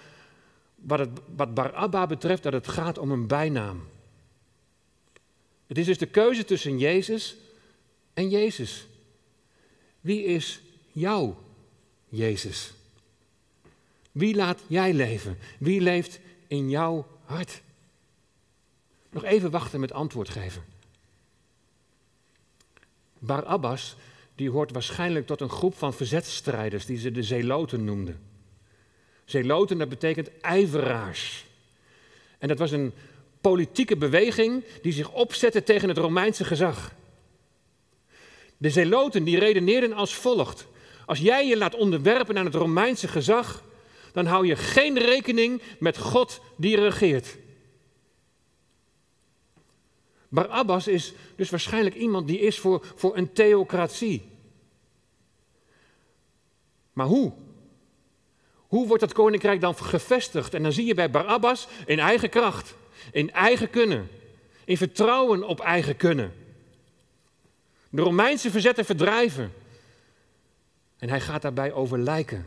wat, 0.74 0.98
het, 0.98 1.10
wat 1.36 1.54
Bar 1.54 1.74
Abba 1.74 2.06
betreft, 2.06 2.42
dat 2.42 2.52
het 2.52 2.68
gaat 2.68 2.98
om 2.98 3.10
een 3.10 3.26
bijnaam. 3.26 3.88
Het 5.66 5.78
is 5.78 5.86
dus 5.86 5.98
de 5.98 6.06
keuze 6.06 6.44
tussen 6.44 6.78
Jezus 6.78 7.36
en 8.14 8.28
Jezus. 8.28 8.86
Wie 10.00 10.24
is 10.24 10.60
jouw 10.92 11.36
Jezus? 12.08 12.72
Wie 14.12 14.34
laat 14.34 14.60
jij 14.66 14.92
leven? 14.92 15.38
Wie 15.58 15.80
leeft 15.80 16.20
in 16.46 16.70
jouw 16.70 17.06
hart? 17.24 17.60
Nog 19.10 19.24
even 19.24 19.50
wachten 19.50 19.80
met 19.80 19.92
antwoord 19.92 20.28
geven. 20.28 20.64
Barabbas, 23.18 23.96
die 24.40 24.50
hoort 24.50 24.72
waarschijnlijk 24.72 25.26
tot 25.26 25.40
een 25.40 25.50
groep 25.50 25.78
van 25.78 25.94
verzetstrijders 25.94 26.86
die 26.86 26.98
ze 26.98 27.10
de 27.10 27.22
Zeloten 27.22 27.84
noemden. 27.84 28.20
Zeloten, 29.24 29.78
dat 29.78 29.88
betekent 29.88 30.40
ijveraars. 30.40 31.44
En 32.38 32.48
dat 32.48 32.58
was 32.58 32.70
een 32.70 32.92
politieke 33.40 33.96
beweging 33.96 34.64
die 34.82 34.92
zich 34.92 35.12
opzette 35.12 35.62
tegen 35.62 35.88
het 35.88 35.98
Romeinse 35.98 36.44
gezag. 36.44 36.94
De 38.56 38.70
Zeloten 38.70 39.24
die 39.24 39.38
redeneerden 39.38 39.92
als 39.92 40.14
volgt. 40.14 40.66
Als 41.06 41.18
jij 41.18 41.46
je 41.46 41.56
laat 41.56 41.74
onderwerpen 41.74 42.38
aan 42.38 42.44
het 42.44 42.54
Romeinse 42.54 43.08
gezag, 43.08 43.62
dan 44.12 44.26
hou 44.26 44.46
je 44.46 44.56
geen 44.56 44.98
rekening 44.98 45.62
met 45.78 45.98
God 45.98 46.40
die 46.56 46.76
regeert. 46.76 47.36
Barabbas 50.28 50.88
is 50.88 51.12
dus 51.36 51.50
waarschijnlijk 51.50 51.94
iemand 51.96 52.26
die 52.26 52.40
is 52.40 52.58
voor, 52.58 52.84
voor 52.94 53.16
een 53.16 53.32
theocratie. 53.32 54.29
Maar 56.92 57.06
hoe? 57.06 57.32
Hoe 58.54 58.86
wordt 58.86 59.02
dat 59.02 59.12
koninkrijk 59.12 59.60
dan 59.60 59.76
gevestigd? 59.76 60.54
En 60.54 60.62
dan 60.62 60.72
zie 60.72 60.86
je 60.86 60.94
bij 60.94 61.10
Barabbas 61.10 61.68
in 61.86 61.98
eigen 61.98 62.30
kracht, 62.30 62.74
in 63.12 63.32
eigen 63.32 63.70
kunnen, 63.70 64.08
in 64.64 64.76
vertrouwen 64.76 65.42
op 65.44 65.60
eigen 65.60 65.96
kunnen. 65.96 66.32
De 67.88 68.02
Romeinse 68.02 68.50
verzetten 68.50 68.84
verdrijven. 68.84 69.52
En 70.98 71.08
hij 71.08 71.20
gaat 71.20 71.42
daarbij 71.42 71.72
over 71.72 71.98
lijken. 71.98 72.46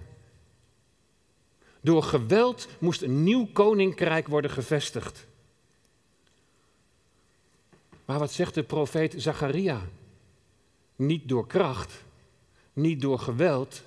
Door 1.82 2.04
geweld 2.04 2.68
moest 2.80 3.02
een 3.02 3.24
nieuw 3.24 3.48
koninkrijk 3.54 4.28
worden 4.28 4.52
gevestigd. 4.52 5.26
Maar 8.06 8.20
wat 8.20 8.32
zegt 8.32 8.54
de 8.54 8.64
profeet 8.64 9.14
Zacharia? 9.18 9.82
Niet 10.96 11.28
door 11.28 11.48
kracht, 11.48 11.94
niet 12.74 13.02
door 13.02 13.20
geweld, 13.20 13.82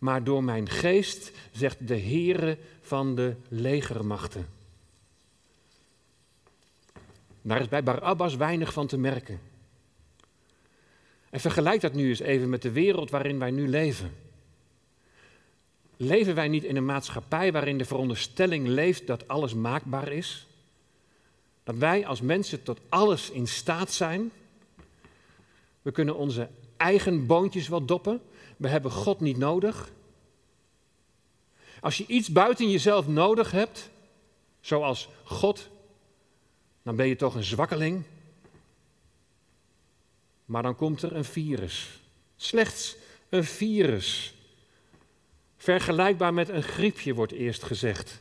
maar 0.00 0.24
door 0.24 0.44
mijn 0.44 0.68
geest, 0.68 1.32
zegt 1.52 1.88
de 1.88 2.00
Heere 2.00 2.58
van 2.80 3.14
de 3.14 3.34
legermachten. 3.48 4.48
Daar 7.42 7.60
is 7.60 7.68
bij 7.68 7.82
Barabbas 7.82 8.36
weinig 8.36 8.72
van 8.72 8.86
te 8.86 8.98
merken. 8.98 9.40
En 11.30 11.40
vergelijk 11.40 11.80
dat 11.80 11.94
nu 11.94 12.08
eens 12.08 12.20
even 12.20 12.48
met 12.48 12.62
de 12.62 12.70
wereld 12.70 13.10
waarin 13.10 13.38
wij 13.38 13.50
nu 13.50 13.68
leven. 13.68 14.14
Leven 15.96 16.34
wij 16.34 16.48
niet 16.48 16.64
in 16.64 16.76
een 16.76 16.84
maatschappij 16.84 17.52
waarin 17.52 17.78
de 17.78 17.84
veronderstelling 17.84 18.66
leeft 18.66 19.06
dat 19.06 19.28
alles 19.28 19.54
maakbaar 19.54 20.12
is? 20.12 20.46
Dat 21.64 21.76
wij 21.76 22.06
als 22.06 22.20
mensen 22.20 22.62
tot 22.62 22.80
alles 22.88 23.30
in 23.30 23.46
staat 23.46 23.92
zijn? 23.92 24.30
We 25.82 25.90
kunnen 25.90 26.16
onze 26.16 26.48
eigen 26.76 27.26
boontjes 27.26 27.68
wel 27.68 27.84
doppen. 27.84 28.20
We 28.60 28.68
hebben 28.68 28.90
God 28.90 29.20
niet 29.20 29.36
nodig. 29.36 29.90
Als 31.80 31.96
je 31.96 32.06
iets 32.06 32.28
buiten 32.28 32.70
jezelf 32.70 33.06
nodig 33.06 33.50
hebt, 33.50 33.90
zoals 34.60 35.08
God, 35.24 35.68
dan 36.82 36.96
ben 36.96 37.06
je 37.06 37.16
toch 37.16 37.34
een 37.34 37.44
zwakkeling. 37.44 38.02
Maar 40.44 40.62
dan 40.62 40.76
komt 40.76 41.02
er 41.02 41.16
een 41.16 41.24
virus. 41.24 41.88
Slechts 42.36 42.96
een 43.28 43.44
virus. 43.44 44.34
Vergelijkbaar 45.56 46.34
met 46.34 46.48
een 46.48 46.62
griepje 46.62 47.14
wordt 47.14 47.32
eerst 47.32 47.62
gezegd. 47.62 48.20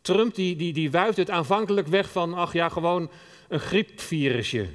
Trump 0.00 0.34
die, 0.34 0.56
die, 0.56 0.72
die 0.72 0.90
wuift 0.90 1.16
het 1.16 1.30
aanvankelijk 1.30 1.86
weg 1.86 2.10
van, 2.10 2.34
ach 2.34 2.52
ja, 2.52 2.68
gewoon 2.68 3.10
een 3.48 3.60
griepvirusje. 3.60 4.68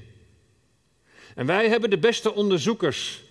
En 1.35 1.45
wij 1.45 1.69
hebben 1.69 1.89
de 1.89 1.99
beste 1.99 2.33
onderzoekers. 2.33 3.23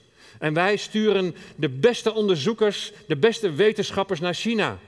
En 0.42 0.54
wij 0.54 0.76
sturen 0.76 1.34
de 1.56 1.68
beste 1.68 2.12
onderzoekers, 2.14 2.92
de 3.06 3.16
beste 3.16 3.52
wetenschappers 3.52 4.20
naar 4.20 4.34
China. 4.34 4.78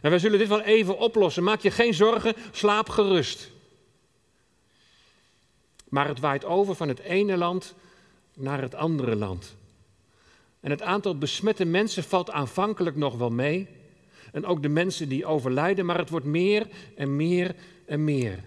En 0.00 0.10
wij 0.10 0.18
zullen 0.18 0.38
dit 0.38 0.48
wel 0.48 0.60
even 0.60 0.98
oplossen. 0.98 1.42
Maak 1.42 1.60
je 1.60 1.70
geen 1.70 1.94
zorgen, 1.94 2.34
slaap 2.52 2.88
gerust. 2.88 3.50
Maar 5.88 6.08
het 6.08 6.20
waait 6.20 6.44
over 6.44 6.74
van 6.74 6.88
het 6.88 6.98
ene 6.98 7.36
land 7.36 7.74
naar 8.34 8.60
het 8.60 8.74
andere 8.74 9.16
land. 9.16 9.56
En 10.60 10.70
het 10.70 10.82
aantal 10.82 11.18
besmette 11.18 11.64
mensen 11.64 12.04
valt 12.04 12.30
aanvankelijk 12.30 12.96
nog 12.96 13.16
wel 13.16 13.30
mee. 13.30 13.68
En 14.32 14.46
ook 14.46 14.62
de 14.62 14.68
mensen 14.68 15.08
die 15.08 15.26
overlijden, 15.26 15.86
maar 15.86 15.98
het 15.98 16.10
wordt 16.10 16.26
meer 16.26 16.66
en 16.96 17.16
meer 17.16 17.54
en 17.86 18.04
meer. 18.04 18.44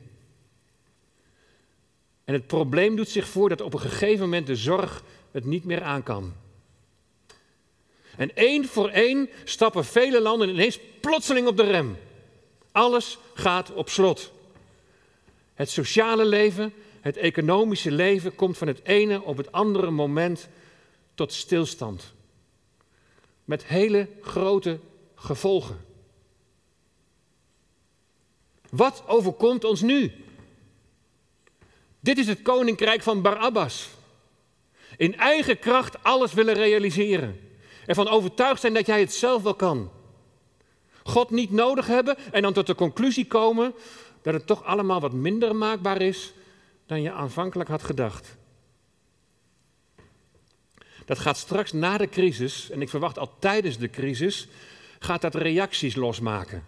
En 2.23 2.33
het 2.33 2.47
probleem 2.47 2.95
doet 2.95 3.09
zich 3.09 3.27
voor 3.27 3.49
dat 3.49 3.61
op 3.61 3.73
een 3.73 3.79
gegeven 3.79 4.19
moment 4.19 4.47
de 4.47 4.55
zorg 4.55 5.03
het 5.37 5.45
niet 5.45 5.63
meer 5.63 5.83
aan 5.83 6.03
kan. 6.03 6.33
En 8.15 8.35
één 8.35 8.65
voor 8.65 8.89
één 8.89 9.29
stappen 9.43 9.85
vele 9.85 10.21
landen 10.21 10.49
ineens 10.49 10.79
plotseling 11.01 11.47
op 11.47 11.57
de 11.57 11.63
rem. 11.63 11.97
Alles 12.71 13.17
gaat 13.33 13.73
op 13.73 13.89
slot. 13.89 14.31
Het 15.53 15.69
sociale 15.69 16.25
leven, 16.25 16.73
het 17.01 17.17
economische 17.17 17.91
leven 17.91 18.35
komt 18.35 18.57
van 18.57 18.67
het 18.67 18.83
ene 18.83 19.21
op 19.21 19.37
het 19.37 19.51
andere 19.51 19.91
moment 19.91 20.47
tot 21.13 21.33
stilstand. 21.33 22.13
Met 23.45 23.65
hele 23.65 24.09
grote 24.21 24.79
gevolgen. 25.15 25.85
Wat 28.69 29.03
overkomt 29.07 29.63
ons 29.63 29.81
nu? 29.81 30.11
Dit 31.99 32.17
is 32.17 32.27
het 32.27 32.41
koninkrijk 32.41 33.01
van 33.01 33.21
Barabbas. 33.21 33.95
In 34.97 35.17
eigen 35.17 35.59
kracht 35.59 36.03
alles 36.03 36.33
willen 36.33 36.53
realiseren. 36.53 37.39
Ervan 37.85 38.07
overtuigd 38.07 38.61
zijn 38.61 38.73
dat 38.73 38.85
jij 38.85 38.99
het 38.99 39.13
zelf 39.13 39.43
wel 39.43 39.55
kan. 39.55 39.91
God 41.03 41.29
niet 41.29 41.51
nodig 41.51 41.87
hebben 41.87 42.17
en 42.31 42.41
dan 42.41 42.53
tot 42.53 42.67
de 42.67 42.75
conclusie 42.75 43.27
komen 43.27 43.73
dat 44.21 44.33
het 44.33 44.47
toch 44.47 44.63
allemaal 44.63 44.99
wat 44.99 45.13
minder 45.13 45.55
maakbaar 45.55 46.01
is 46.01 46.33
dan 46.85 47.01
je 47.01 47.11
aanvankelijk 47.11 47.69
had 47.69 47.83
gedacht. 47.83 48.37
Dat 51.05 51.19
gaat 51.19 51.37
straks 51.37 51.71
na 51.71 51.97
de 51.97 52.09
crisis, 52.09 52.69
en 52.69 52.81
ik 52.81 52.89
verwacht 52.89 53.19
al 53.19 53.39
tijdens 53.39 53.77
de 53.77 53.89
crisis, 53.89 54.47
gaat 54.99 55.21
dat 55.21 55.35
reacties 55.35 55.95
losmaken. 55.95 56.65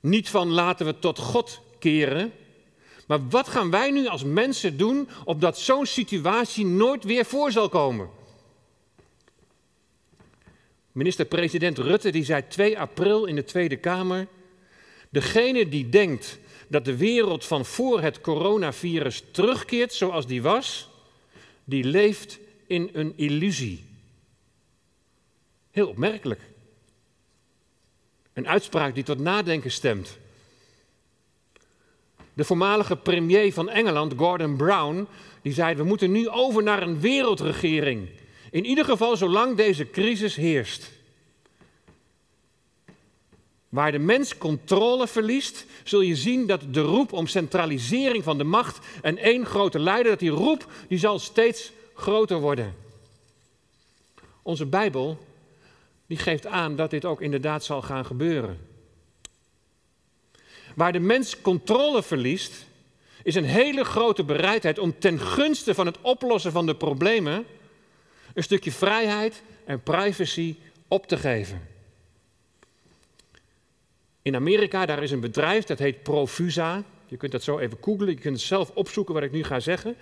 Niet 0.00 0.28
van 0.28 0.48
laten 0.48 0.86
we 0.86 0.98
tot 0.98 1.18
God 1.18 1.60
keren, 1.78 2.32
maar 3.10 3.28
wat 3.28 3.48
gaan 3.48 3.70
wij 3.70 3.90
nu 3.90 4.06
als 4.06 4.24
mensen 4.24 4.76
doen 4.76 5.08
opdat 5.24 5.58
zo'n 5.58 5.86
situatie 5.86 6.66
nooit 6.66 7.04
weer 7.04 7.24
voor 7.24 7.52
zal 7.52 7.68
komen? 7.68 8.08
Minister-president 10.92 11.78
Rutte 11.78 12.10
die 12.10 12.24
zei 12.24 12.48
2 12.48 12.78
april 12.78 13.24
in 13.24 13.34
de 13.34 13.44
Tweede 13.44 13.76
Kamer 13.76 14.26
Degene 15.08 15.68
die 15.68 15.88
denkt 15.88 16.38
dat 16.68 16.84
de 16.84 16.96
wereld 16.96 17.44
van 17.44 17.64
voor 17.64 18.00
het 18.00 18.20
coronavirus 18.20 19.22
terugkeert 19.30 19.92
zoals 19.92 20.26
die 20.26 20.42
was, 20.42 20.88
die 21.64 21.84
leeft 21.84 22.38
in 22.66 22.90
een 22.92 23.12
illusie. 23.16 23.84
Heel 25.70 25.88
opmerkelijk. 25.88 26.40
Een 28.32 28.48
uitspraak 28.48 28.94
die 28.94 29.04
tot 29.04 29.18
nadenken 29.18 29.70
stemt. 29.70 30.18
De 32.40 32.46
voormalige 32.46 32.96
premier 32.96 33.52
van 33.52 33.68
Engeland, 33.68 34.14
Gordon 34.16 34.56
Brown, 34.56 35.06
die 35.42 35.52
zei: 35.52 35.74
We 35.74 35.84
moeten 35.84 36.10
nu 36.10 36.28
over 36.28 36.62
naar 36.62 36.82
een 36.82 37.00
wereldregering. 37.00 38.08
In 38.50 38.64
ieder 38.64 38.84
geval 38.84 39.16
zolang 39.16 39.56
deze 39.56 39.90
crisis 39.90 40.34
heerst. 40.34 40.90
Waar 43.68 43.92
de 43.92 43.98
mens 43.98 44.38
controle 44.38 45.06
verliest, 45.06 45.66
zul 45.84 46.00
je 46.00 46.16
zien 46.16 46.46
dat 46.46 46.62
de 46.70 46.80
roep 46.80 47.12
om 47.12 47.26
centralisering 47.26 48.24
van 48.24 48.38
de 48.38 48.44
macht 48.44 48.86
en 49.02 49.18
één 49.18 49.46
grote 49.46 49.78
leider, 49.78 50.10
dat 50.10 50.20
die 50.20 50.30
roep 50.30 50.66
die 50.88 50.98
zal 50.98 51.18
steeds 51.18 51.72
groter 51.94 52.40
worden. 52.40 52.74
Onze 54.42 54.66
Bijbel 54.66 55.18
die 56.06 56.18
geeft 56.18 56.46
aan 56.46 56.76
dat 56.76 56.90
dit 56.90 57.04
ook 57.04 57.20
inderdaad 57.20 57.64
zal 57.64 57.82
gaan 57.82 58.04
gebeuren. 58.04 58.58
Waar 60.74 60.92
de 60.92 61.00
mens 61.00 61.40
controle 61.40 62.02
verliest, 62.02 62.52
is 63.22 63.34
een 63.34 63.44
hele 63.44 63.84
grote 63.84 64.24
bereidheid 64.24 64.78
om 64.78 64.98
ten 64.98 65.20
gunste 65.20 65.74
van 65.74 65.86
het 65.86 65.96
oplossen 66.00 66.52
van 66.52 66.66
de 66.66 66.76
problemen 66.76 67.44
een 68.34 68.42
stukje 68.42 68.72
vrijheid 68.72 69.42
en 69.64 69.82
privacy 69.82 70.56
op 70.88 71.06
te 71.06 71.16
geven. 71.16 71.68
In 74.22 74.34
Amerika, 74.34 74.86
daar 74.86 75.02
is 75.02 75.10
een 75.10 75.20
bedrijf 75.20 75.64
dat 75.64 75.78
heet 75.78 76.02
Profusa. 76.02 76.82
Je 77.06 77.16
kunt 77.16 77.32
dat 77.32 77.42
zo 77.42 77.58
even 77.58 77.78
googlen, 77.80 78.08
je 78.08 78.14
kunt 78.14 78.36
het 78.36 78.46
zelf 78.46 78.70
opzoeken 78.74 79.14
wat 79.14 79.22
ik 79.22 79.32
nu 79.32 79.44
ga 79.44 79.60
zeggen. 79.60 79.96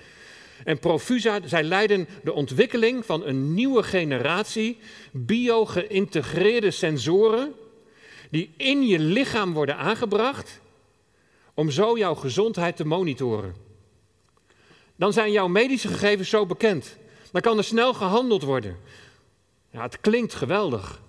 En 0.64 0.78
Profusa, 0.78 1.40
zij 1.44 1.62
leiden 1.62 2.08
de 2.22 2.32
ontwikkeling 2.32 3.06
van 3.06 3.26
een 3.26 3.54
nieuwe 3.54 3.82
generatie 3.82 4.78
bio-geïntegreerde 5.12 6.70
sensoren 6.70 7.54
die 8.30 8.54
in 8.56 8.86
je 8.86 8.98
lichaam 8.98 9.52
worden 9.52 9.76
aangebracht 9.76 10.60
om 11.54 11.70
zo 11.70 11.98
jouw 11.98 12.14
gezondheid 12.14 12.76
te 12.76 12.86
monitoren. 12.86 13.54
Dan 14.96 15.12
zijn 15.12 15.32
jouw 15.32 15.48
medische 15.48 15.88
gegevens 15.88 16.28
zo 16.28 16.46
bekend. 16.46 16.96
Dan 17.32 17.40
kan 17.40 17.58
er 17.58 17.64
snel 17.64 17.94
gehandeld 17.94 18.42
worden. 18.42 18.76
Ja, 19.70 19.82
het 19.82 20.00
klinkt 20.00 20.34
geweldig. 20.34 21.00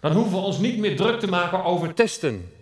Dan 0.00 0.12
hoeven 0.12 0.32
we 0.32 0.38
ons 0.38 0.58
niet 0.58 0.78
meer 0.78 0.96
druk 0.96 1.20
te 1.20 1.28
maken 1.28 1.64
over 1.64 1.94
testen. 1.94 2.52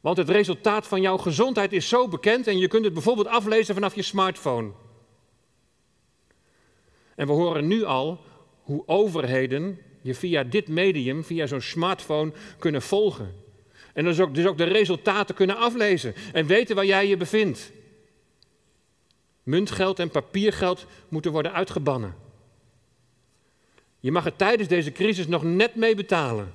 Want 0.00 0.16
het 0.16 0.28
resultaat 0.28 0.86
van 0.86 1.00
jouw 1.00 1.16
gezondheid 1.16 1.72
is 1.72 1.88
zo 1.88 2.08
bekend 2.08 2.46
en 2.46 2.58
je 2.58 2.68
kunt 2.68 2.84
het 2.84 2.92
bijvoorbeeld 2.92 3.26
aflezen 3.26 3.74
vanaf 3.74 3.94
je 3.94 4.02
smartphone. 4.02 4.70
En 7.14 7.26
we 7.26 7.32
horen 7.32 7.66
nu 7.66 7.84
al 7.84 8.20
hoe 8.62 8.82
overheden 8.86 9.78
je 10.00 10.14
via 10.14 10.44
dit 10.44 10.68
medium, 10.68 11.24
via 11.24 11.46
zo'n 11.46 11.60
smartphone, 11.60 12.32
kunnen 12.58 12.82
volgen. 12.82 13.34
En 13.92 14.04
dus 14.04 14.20
ook, 14.20 14.34
dus 14.34 14.46
ook 14.46 14.58
de 14.58 14.64
resultaten 14.64 15.34
kunnen 15.34 15.56
aflezen 15.56 16.14
en 16.32 16.46
weten 16.46 16.76
waar 16.76 16.86
jij 16.86 17.08
je 17.08 17.16
bevindt. 17.16 17.70
Muntgeld 19.42 19.98
en 19.98 20.10
papiergeld 20.10 20.86
moeten 21.08 21.32
worden 21.32 21.52
uitgebannen. 21.52 22.14
Je 24.00 24.12
mag 24.12 24.24
er 24.24 24.36
tijdens 24.36 24.68
deze 24.68 24.92
crisis 24.92 25.26
nog 25.26 25.42
net 25.42 25.74
mee 25.74 25.94
betalen. 25.94 26.52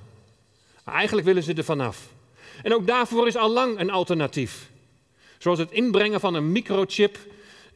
Eigenlijk 0.85 1.27
willen 1.27 1.43
ze 1.43 1.53
er 1.53 1.63
vanaf. 1.63 2.13
En 2.63 2.73
ook 2.73 2.87
daarvoor 2.87 3.27
is 3.27 3.35
al 3.35 3.51
lang 3.51 3.79
een 3.79 3.89
alternatief. 3.89 4.69
Zoals 5.37 5.59
het 5.59 5.71
inbrengen 5.71 6.19
van 6.19 6.33
een 6.33 6.51
microchip. 6.51 7.17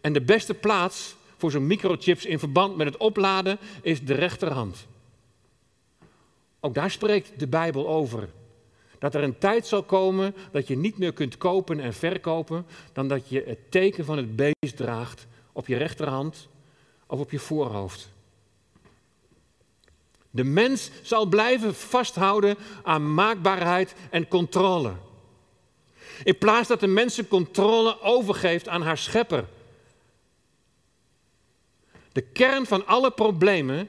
En 0.02 0.14
de 0.14 0.22
beste 0.22 0.54
plaats 0.54 1.16
voor 1.38 1.52
zo'n 1.52 1.68
microchips 1.68 2.26
in 2.26 2.40
verband 2.40 2.78
met 2.78 2.88
het 2.88 2.98
opladen 2.98 3.58
is 3.82 4.06
de 4.06 4.14
rechterhand. 4.14 4.88
Ook 6.60 6.74
daar 6.74 6.92
spreekt 6.92 7.40
de 7.40 7.48
Bijbel 7.48 7.88
over. 7.88 8.30
Dat 9.00 9.16
er 9.16 9.24
een 9.24 9.38
tijd 9.38 9.68
zal 9.68 9.84
komen 9.84 10.36
dat 10.52 10.68
je 10.68 10.78
niet 10.78 10.98
meer 10.98 11.14
kunt 11.14 11.38
kopen 11.38 11.80
en 11.80 11.94
verkopen 11.94 12.66
dan 12.94 13.08
dat 13.08 13.30
je 13.30 13.44
het 13.46 13.72
teken 13.72 14.06
van 14.06 14.18
het 14.18 14.36
beest 14.36 14.76
draagt 14.76 15.28
op 15.52 15.68
je 15.68 15.78
rechterhand 15.78 16.48
of 17.06 17.20
op 17.20 17.32
je 17.32 17.40
voorhoofd. 17.40 18.12
De 20.32 20.44
mens 20.44 20.92
zal 21.02 21.26
blijven 21.26 21.76
vasthouden 21.76 22.58
aan 22.84 23.14
maakbaarheid 23.14 23.96
en 24.10 24.28
controle. 24.28 24.94
In 26.24 26.38
plaats 26.38 26.68
dat 26.68 26.80
de 26.80 26.88
mens 26.88 27.28
controle 27.28 28.02
overgeeft 28.02 28.68
aan 28.68 28.82
haar 28.82 28.98
schepper. 28.98 29.46
De 32.12 32.22
kern 32.22 32.66
van 32.66 32.86
alle 32.86 33.12
problemen 33.12 33.88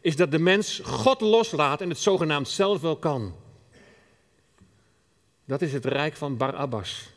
is 0.00 0.16
dat 0.16 0.30
de 0.30 0.38
mens 0.38 0.80
God 0.84 1.20
loslaat 1.20 1.80
en 1.80 1.88
het 1.88 1.98
zogenaamd 1.98 2.48
zelf 2.48 2.80
wel 2.80 2.96
kan. 2.96 3.34
Dat 5.44 5.62
is 5.62 5.72
het 5.72 5.84
rijk 5.84 6.16
van 6.16 6.36
Barabbas. 6.36 7.10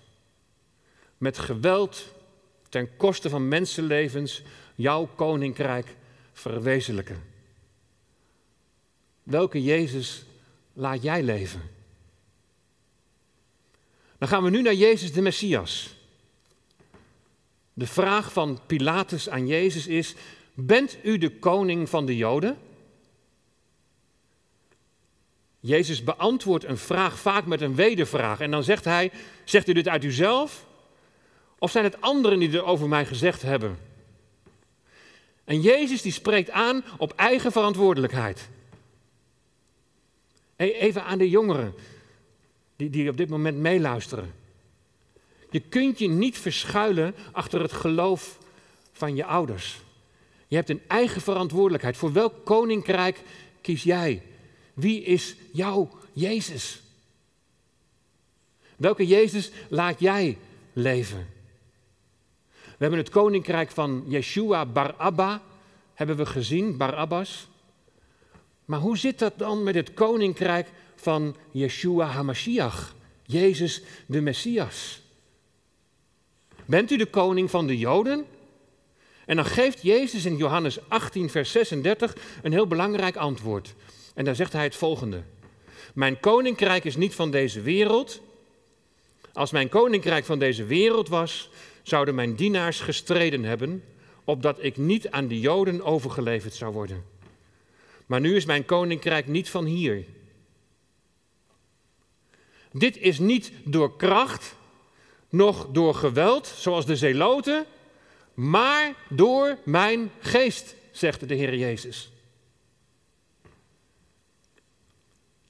Met 1.17 1.37
geweld 1.37 2.05
ten 2.69 2.95
koste 2.97 3.29
van 3.29 3.47
mensenlevens 3.47 4.41
jouw 4.75 5.09
koninkrijk 5.15 5.95
verwezenlijken. 6.33 7.23
Welke 9.23 9.63
Jezus 9.63 10.23
laat 10.73 11.03
jij 11.03 11.23
leven? 11.23 11.61
Dan 14.17 14.27
gaan 14.27 14.43
we 14.43 14.49
nu 14.49 14.61
naar 14.61 14.73
Jezus 14.73 15.13
de 15.13 15.21
Messias. 15.21 15.95
De 17.73 17.87
vraag 17.87 18.33
van 18.33 18.59
Pilatus 18.67 19.29
aan 19.29 19.47
Jezus 19.47 19.87
is: 19.87 20.15
Bent 20.53 20.97
u 21.03 21.17
de 21.17 21.39
koning 21.39 21.89
van 21.89 22.05
de 22.05 22.17
Joden? 22.17 22.57
Jezus 25.62 26.04
beantwoordt 26.04 26.65
een 26.65 26.78
vraag 26.78 27.19
vaak 27.19 27.45
met 27.45 27.62
een 27.62 27.76
wedervraag. 27.76 28.39
En 28.39 28.52
dan 28.52 28.63
zegt 28.63 28.86
hij: 28.86 29.12
Zegt 29.43 29.67
u 29.67 29.74
dit 29.74 29.88
uit 29.88 30.04
uzelf? 30.04 30.65
Of 31.60 31.71
zijn 31.71 31.84
het 31.84 32.02
anderen 32.02 32.39
die 32.39 32.58
er 32.58 32.63
over 32.63 32.88
mij 32.88 33.06
gezegd 33.06 33.41
hebben? 33.41 33.78
En 35.43 35.62
Jezus 35.62 36.02
die 36.02 36.12
spreekt 36.12 36.50
aan 36.50 36.84
op 36.97 37.13
eigen 37.15 37.52
verantwoordelijkheid. 37.52 38.50
Even 40.56 41.04
aan 41.04 41.17
de 41.17 41.30
jongeren 41.30 41.74
die, 42.76 42.89
die 42.89 43.10
op 43.10 43.17
dit 43.17 43.30
moment 43.30 43.58
meeluisteren. 43.58 44.34
Je 45.50 45.60
kunt 45.60 46.00
je 46.00 46.08
niet 46.08 46.38
verschuilen 46.38 47.15
achter 47.32 47.62
het 47.62 47.71
geloof 47.71 48.38
van 48.91 49.15
je 49.15 49.26
ouders. 49.26 49.80
Je 50.47 50.56
hebt 50.56 50.69
een 50.69 50.82
eigen 50.88 51.21
verantwoordelijkheid. 51.21 51.97
Voor 51.97 52.13
welk 52.13 52.45
koninkrijk 52.45 53.21
kies 53.62 53.84
jij? 53.84 54.21
Wie 54.81 55.03
is 55.03 55.35
jouw 55.51 55.89
Jezus? 56.13 56.81
Welke 58.77 59.07
Jezus 59.07 59.51
laat 59.69 59.99
jij 59.99 60.37
leven? 60.73 61.27
We 62.53 62.87
hebben 62.87 62.99
het 62.99 63.09
koninkrijk 63.09 63.71
van 63.71 64.03
Yeshua 64.07 64.65
Bar 64.65 64.93
Abba, 64.97 65.41
hebben 65.93 66.17
we 66.17 66.25
gezien, 66.25 66.77
Barabbas. 66.77 67.47
Maar 68.65 68.79
hoe 68.79 68.97
zit 68.97 69.19
dat 69.19 69.37
dan 69.37 69.63
met 69.63 69.75
het 69.75 69.93
koninkrijk 69.93 70.67
van 70.95 71.35
Yeshua 71.51 72.05
HaMashiach, 72.05 72.95
Jezus 73.25 73.81
de 74.05 74.21
Messias? 74.21 75.01
Bent 76.65 76.91
u 76.91 76.97
de 76.97 77.05
koning 77.05 77.49
van 77.49 77.67
de 77.67 77.77
Joden? 77.77 78.25
En 79.25 79.35
dan 79.35 79.45
geeft 79.45 79.81
Jezus 79.81 80.25
in 80.25 80.37
Johannes 80.37 80.89
18, 80.89 81.29
vers 81.29 81.51
36 81.51 82.15
een 82.41 82.51
heel 82.51 82.67
belangrijk 82.67 83.15
antwoord. 83.15 83.73
En 84.13 84.26
daar 84.26 84.36
zegt 84.36 84.54
hij 84.54 84.63
het 84.63 84.76
volgende: 84.76 85.24
Mijn 85.93 86.19
koninkrijk 86.19 86.84
is 86.84 86.95
niet 86.95 87.15
van 87.15 87.32
deze 87.32 87.62
wereld. 87.62 88.21
Als 89.34 89.52
mijn 89.52 89.69
koninkrijk 89.69 90.26
van 90.26 90.39
deze 90.39 90.63
wereld 90.63 91.10
was, 91.10 91.50
zouden 91.84 92.15
mijn 92.15 92.36
dienaars 92.36 92.80
gestreden 92.80 93.43
hebben, 93.43 93.84
opdat 94.24 94.63
ik 94.63 94.78
niet 94.78 95.10
aan 95.10 95.28
de 95.28 95.39
Joden 95.39 95.84
overgeleverd 95.84 96.54
zou 96.54 96.74
worden. 96.74 97.06
Maar 98.06 98.19
nu 98.19 98.36
is 98.36 98.45
mijn 98.45 98.65
koninkrijk 98.65 99.28
niet 99.28 99.50
van 99.50 99.65
hier. 99.65 100.06
Dit 102.71 102.97
is 102.97 103.19
niet 103.19 103.52
door 103.63 103.95
kracht, 103.95 104.56
noch 105.30 105.67
door 105.71 105.95
geweld, 105.95 106.47
zoals 106.47 106.86
de 106.86 106.95
zeloten, 106.95 107.65
maar 108.34 108.93
door 109.10 109.58
mijn 109.63 110.12
geest, 110.19 110.76
zegt 110.91 111.28
de 111.28 111.36
Heer 111.36 111.56
Jezus. 111.56 112.12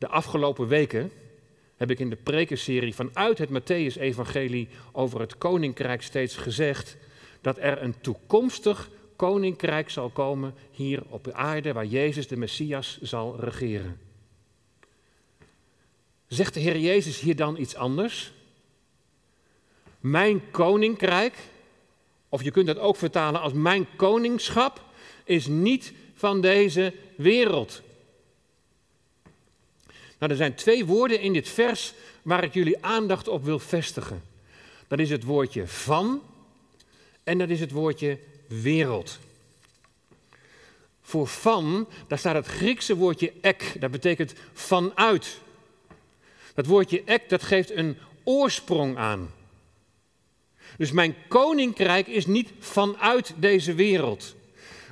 De 0.01 0.07
afgelopen 0.07 0.67
weken 0.67 1.11
heb 1.75 1.91
ik 1.91 1.99
in 1.99 2.09
de 2.09 2.15
prekenserie 2.15 2.95
vanuit 2.95 3.37
het 3.37 3.49
Matthäus-evangelie 3.49 4.67
over 4.91 5.19
het 5.19 5.37
koninkrijk 5.37 6.01
steeds 6.01 6.35
gezegd 6.35 6.97
dat 7.41 7.57
er 7.57 7.81
een 7.81 8.01
toekomstig 8.01 8.89
koninkrijk 9.15 9.89
zal 9.89 10.09
komen 10.09 10.53
hier 10.71 11.03
op 11.09 11.23
de 11.23 11.33
aarde 11.33 11.73
waar 11.73 11.85
Jezus 11.85 12.27
de 12.27 12.37
Messias 12.37 13.01
zal 13.01 13.39
regeren. 13.39 13.99
Zegt 16.27 16.53
de 16.53 16.59
Heer 16.59 16.79
Jezus 16.79 17.19
hier 17.19 17.35
dan 17.35 17.57
iets 17.57 17.75
anders? 17.75 18.31
Mijn 19.99 20.51
koninkrijk, 20.51 21.37
of 22.29 22.43
je 22.43 22.51
kunt 22.51 22.67
dat 22.67 22.79
ook 22.79 22.95
vertalen 22.95 23.41
als 23.41 23.53
mijn 23.53 23.87
koningschap, 23.95 24.83
is 25.23 25.47
niet 25.47 25.93
van 26.13 26.41
deze 26.41 26.93
wereld. 27.15 27.81
Nou, 30.21 30.33
er 30.33 30.39
zijn 30.39 30.55
twee 30.55 30.85
woorden 30.85 31.19
in 31.19 31.33
dit 31.33 31.49
vers 31.49 31.93
waar 32.21 32.43
ik 32.43 32.53
jullie 32.53 32.85
aandacht 32.85 33.27
op 33.27 33.43
wil 33.43 33.59
vestigen. 33.59 34.23
Dat 34.87 34.99
is 34.99 35.09
het 35.09 35.23
woordje 35.23 35.67
van 35.67 36.21
en 37.23 37.37
dat 37.37 37.49
is 37.49 37.59
het 37.59 37.71
woordje 37.71 38.17
wereld. 38.47 39.19
Voor 41.01 41.27
van, 41.27 41.87
daar 42.07 42.17
staat 42.17 42.35
het 42.35 42.45
Griekse 42.45 42.95
woordje 42.95 43.33
ek, 43.41 43.75
dat 43.79 43.91
betekent 43.91 44.33
vanuit. 44.53 45.37
Dat 46.53 46.65
woordje 46.65 47.03
ek, 47.05 47.29
dat 47.29 47.43
geeft 47.43 47.71
een 47.71 47.97
oorsprong 48.23 48.97
aan. 48.97 49.33
Dus 50.77 50.91
mijn 50.91 51.15
koninkrijk 51.27 52.07
is 52.07 52.25
niet 52.25 52.49
vanuit 52.59 53.33
deze 53.35 53.73
wereld. 53.73 54.35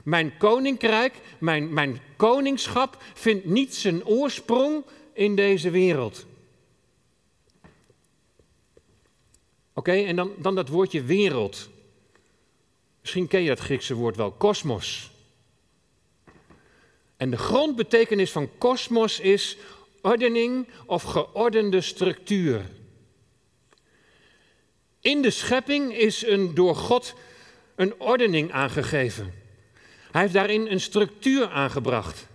Mijn 0.04 0.38
koninkrijk, 0.38 1.14
mijn, 1.40 1.74
mijn 1.74 2.00
koningschap 2.16 3.04
vindt 3.14 3.46
niet 3.46 3.76
zijn 3.76 4.06
oorsprong 4.06 4.84
in 5.20 5.36
deze 5.36 5.70
wereld. 5.70 6.26
Oké, 9.74 9.92
en 9.92 10.16
dan, 10.16 10.32
dan 10.38 10.56
dat 10.56 10.68
woordje 10.68 11.04
wereld. 11.04 11.70
Misschien 13.00 13.28
ken 13.28 13.42
je 13.42 13.48
dat 13.48 13.60
Griekse 13.60 13.94
woord 13.94 14.16
wel, 14.16 14.32
kosmos. 14.32 15.12
En 17.18 17.30
de 17.30 17.38
grondbetekenis 17.38 18.32
van 18.32 18.58
kosmos 18.58 19.20
is 19.20 19.58
ordening 20.02 20.68
of 20.86 21.04
geordende 21.04 21.82
structuur. 21.82 22.66
In 25.00 25.22
de 25.22 25.30
schepping 25.30 25.98
is 25.98 26.26
een 26.26 26.56
door 26.56 26.76
God 26.76 27.14
een 27.76 28.00
ordening 28.00 28.52
aangegeven. 28.52 29.34
Hij 30.12 30.22
heeft 30.22 30.34
daarin 30.34 30.68
een 30.68 30.82
structuur 30.82 31.50
aangebracht. 31.50 32.28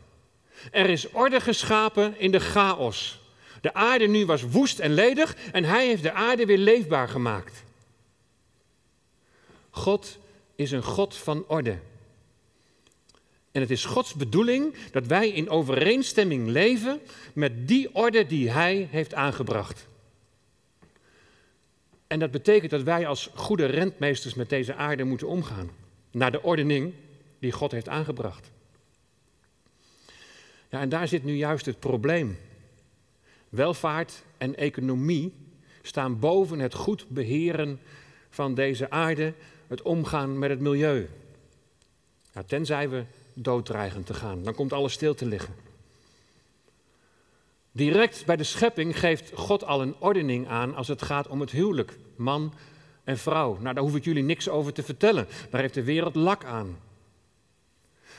Er 0.70 0.90
is 0.90 1.11
orde 1.11 1.40
geschapen 1.40 2.18
in 2.18 2.31
de 2.31 2.40
chaos. 2.40 3.18
De 3.61 3.74
aarde 3.74 4.07
nu 4.07 4.27
was 4.27 4.42
woest 4.42 4.79
en 4.79 4.94
ledig 4.94 5.37
en 5.53 5.64
hij 5.64 5.87
heeft 5.87 6.03
de 6.03 6.12
aarde 6.12 6.46
weer 6.46 6.59
leefbaar 6.59 7.09
gemaakt. 7.09 7.62
God 9.70 10.18
is 10.55 10.70
een 10.70 10.83
God 10.83 11.16
van 11.16 11.44
orde. 11.46 11.79
En 13.53 13.61
het 13.61 13.70
is 13.70 13.85
Gods 13.85 14.14
bedoeling 14.14 14.74
dat 14.90 15.07
wij 15.07 15.29
in 15.29 15.48
overeenstemming 15.48 16.48
leven 16.48 17.00
met 17.33 17.68
die 17.68 17.94
orde 17.94 18.27
die 18.27 18.50
Hij 18.50 18.88
heeft 18.90 19.14
aangebracht. 19.14 19.87
En 22.07 22.18
dat 22.18 22.31
betekent 22.31 22.70
dat 22.70 22.83
wij 22.83 23.07
als 23.07 23.31
goede 23.35 23.64
rentmeesters 23.66 24.35
met 24.35 24.48
deze 24.48 24.74
aarde 24.74 25.05
moeten 25.05 25.29
omgaan. 25.29 25.70
Naar 26.11 26.33
de 26.33 26.42
ordening 26.42 26.92
die 27.38 27.53
God 27.53 27.72
heeft 27.72 27.88
aangebracht. 27.88 28.50
En 30.80 30.88
daar 30.88 31.08
zit 31.08 31.24
nu 31.24 31.34
juist 31.34 31.66
het 31.66 31.78
probleem. 31.78 32.38
Welvaart 33.48 34.22
en 34.38 34.56
economie 34.56 35.32
staan 35.82 36.18
boven 36.18 36.58
het 36.58 36.74
goed 36.74 37.08
beheren 37.08 37.80
van 38.30 38.54
deze 38.54 38.90
aarde, 38.90 39.34
het 39.66 39.82
omgaan 39.82 40.38
met 40.38 40.50
het 40.50 40.60
milieu. 40.60 41.08
tenzij 42.46 42.88
we 42.88 43.04
dooddreigen 43.34 44.04
te 44.04 44.14
gaan, 44.14 44.42
dan 44.42 44.54
komt 44.54 44.72
alles 44.72 44.92
stil 44.92 45.14
te 45.14 45.26
liggen. 45.26 45.54
Direct 47.72 48.26
bij 48.26 48.37
de 48.37 48.44
schepping 48.44 48.98
geeft 48.98 49.32
God 49.34 49.64
al 49.64 49.82
een 49.82 49.94
ordening 49.98 50.48
aan 50.48 50.74
als 50.74 50.88
het 50.88 51.02
gaat 51.02 51.28
om 51.28 51.40
het 51.40 51.50
huwelijk, 51.50 51.98
man 52.16 52.52
en 53.04 53.18
vrouw. 53.18 53.58
Nou, 53.60 53.74
daar 53.74 53.84
hoef 53.84 53.96
ik 53.96 54.04
jullie 54.04 54.22
niks 54.22 54.48
over 54.48 54.72
te 54.72 54.82
vertellen. 54.82 55.26
Daar 55.50 55.60
heeft 55.60 55.74
de 55.74 55.82
wereld 55.82 56.14
lak 56.14 56.44
aan. 56.44 56.76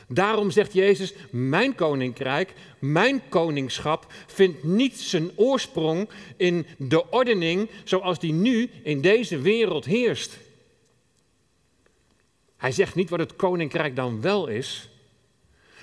Daarom 0.07 0.51
zegt 0.51 0.73
Jezus, 0.73 1.13
mijn 1.29 1.75
koninkrijk, 1.75 2.53
mijn 2.79 3.21
koningschap 3.29 4.13
vindt 4.27 4.63
niet 4.63 4.99
zijn 4.99 5.31
oorsprong 5.35 6.09
in 6.37 6.65
de 6.77 7.11
ordening 7.11 7.69
zoals 7.83 8.19
die 8.19 8.33
nu 8.33 8.69
in 8.83 9.01
deze 9.01 9.41
wereld 9.41 9.85
heerst. 9.85 10.37
Hij 12.57 12.71
zegt 12.71 12.95
niet 12.95 13.09
wat 13.09 13.19
het 13.19 13.35
koninkrijk 13.35 13.95
dan 13.95 14.21
wel 14.21 14.47
is, 14.47 14.89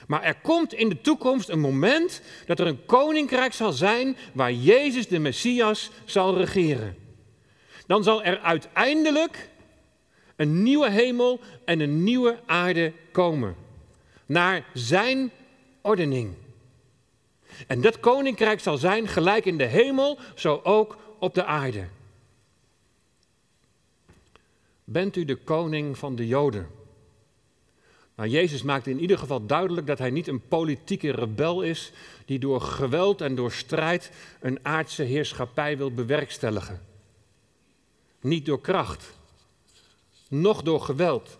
maar 0.06 0.22
er 0.22 0.34
komt 0.34 0.72
in 0.72 0.88
de 0.88 1.00
toekomst 1.00 1.48
een 1.48 1.60
moment 1.60 2.22
dat 2.46 2.60
er 2.60 2.66
een 2.66 2.84
koninkrijk 2.86 3.52
zal 3.52 3.72
zijn 3.72 4.16
waar 4.32 4.52
Jezus 4.52 5.08
de 5.08 5.18
Messias 5.18 5.90
zal 6.04 6.36
regeren. 6.36 6.96
Dan 7.86 8.02
zal 8.02 8.22
er 8.22 8.38
uiteindelijk 8.38 9.48
een 10.36 10.62
nieuwe 10.62 10.90
hemel 10.90 11.40
en 11.64 11.80
een 11.80 12.04
nieuwe 12.04 12.38
aarde 12.46 12.92
komen. 13.12 13.56
Naar 14.26 14.66
zijn 14.74 15.30
ordening. 15.80 16.34
En 17.66 17.80
dat 17.80 18.00
koninkrijk 18.00 18.60
zal 18.60 18.76
zijn 18.76 19.08
gelijk 19.08 19.44
in 19.44 19.58
de 19.58 19.66
hemel, 19.66 20.18
zo 20.34 20.60
ook 20.62 20.96
op 21.18 21.34
de 21.34 21.44
aarde. 21.44 21.86
Bent 24.84 25.16
u 25.16 25.24
de 25.24 25.36
koning 25.36 25.98
van 25.98 26.16
de 26.16 26.26
Joden? 26.26 26.68
Nou, 28.14 28.28
Jezus 28.28 28.62
maakt 28.62 28.86
in 28.86 29.00
ieder 29.00 29.18
geval 29.18 29.46
duidelijk 29.46 29.86
dat 29.86 29.98
hij 29.98 30.10
niet 30.10 30.26
een 30.26 30.48
politieke 30.48 31.10
rebel 31.10 31.62
is 31.62 31.92
die 32.24 32.38
door 32.38 32.60
geweld 32.60 33.20
en 33.20 33.34
door 33.34 33.52
strijd 33.52 34.10
een 34.40 34.58
aardse 34.62 35.02
heerschappij 35.02 35.76
wil 35.76 35.92
bewerkstelligen. 35.92 36.82
Niet 38.20 38.46
door 38.46 38.60
kracht, 38.60 39.12
noch 40.28 40.62
door 40.62 40.80
geweld, 40.80 41.38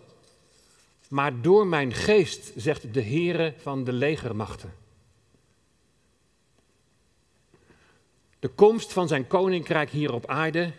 maar 1.13 1.41
door 1.41 1.67
mijn 1.67 1.93
geest, 1.93 2.51
zegt 2.55 2.93
de 2.93 3.01
Heere 3.01 3.53
van 3.57 3.83
de 3.83 3.93
legermachten. 3.93 4.73
De 8.39 8.47
komst 8.47 8.93
van 8.93 9.07
zijn 9.07 9.27
koninkrijk 9.27 9.89
hier 9.89 10.13
op 10.13 10.27
aarde, 10.27 10.71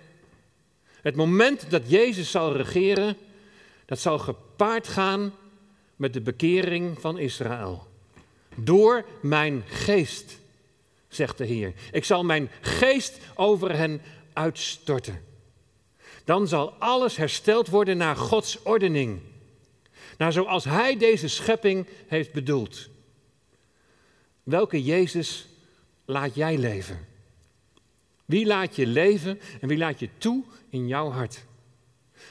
het 1.02 1.16
moment 1.16 1.70
dat 1.70 1.90
Jezus 1.90 2.30
zal 2.30 2.56
regeren, 2.56 3.16
dat 3.84 3.98
zal 3.98 4.18
gepaard 4.18 4.88
gaan 4.88 5.32
met 5.96 6.12
de 6.12 6.20
bekering 6.20 7.00
van 7.00 7.18
Israël. 7.18 7.86
Door 8.54 9.04
mijn 9.22 9.64
geest, 9.66 10.38
zegt 11.08 11.38
de 11.38 11.46
Heer. 11.46 11.72
Ik 11.92 12.04
zal 12.04 12.24
mijn 12.24 12.50
geest 12.60 13.18
over 13.34 13.76
hen 13.76 14.00
uitstorten. 14.32 15.24
Dan 16.24 16.48
zal 16.48 16.70
alles 16.70 17.16
hersteld 17.16 17.68
worden 17.68 17.96
naar 17.96 18.16
Gods 18.16 18.62
ordening. 18.62 19.20
Naar 20.18 20.32
zoals 20.32 20.64
Hij 20.64 20.96
deze 20.96 21.28
schepping 21.28 21.86
heeft 22.06 22.32
bedoeld. 22.32 22.88
Welke 24.42 24.82
Jezus 24.82 25.46
laat 26.04 26.34
jij 26.34 26.58
leven? 26.58 27.06
Wie 28.24 28.46
laat 28.46 28.76
je 28.76 28.86
leven 28.86 29.40
en 29.60 29.68
wie 29.68 29.78
laat 29.78 29.98
je 29.98 30.08
toe 30.18 30.42
in 30.68 30.86
jouw 30.86 31.10
hart? 31.10 31.44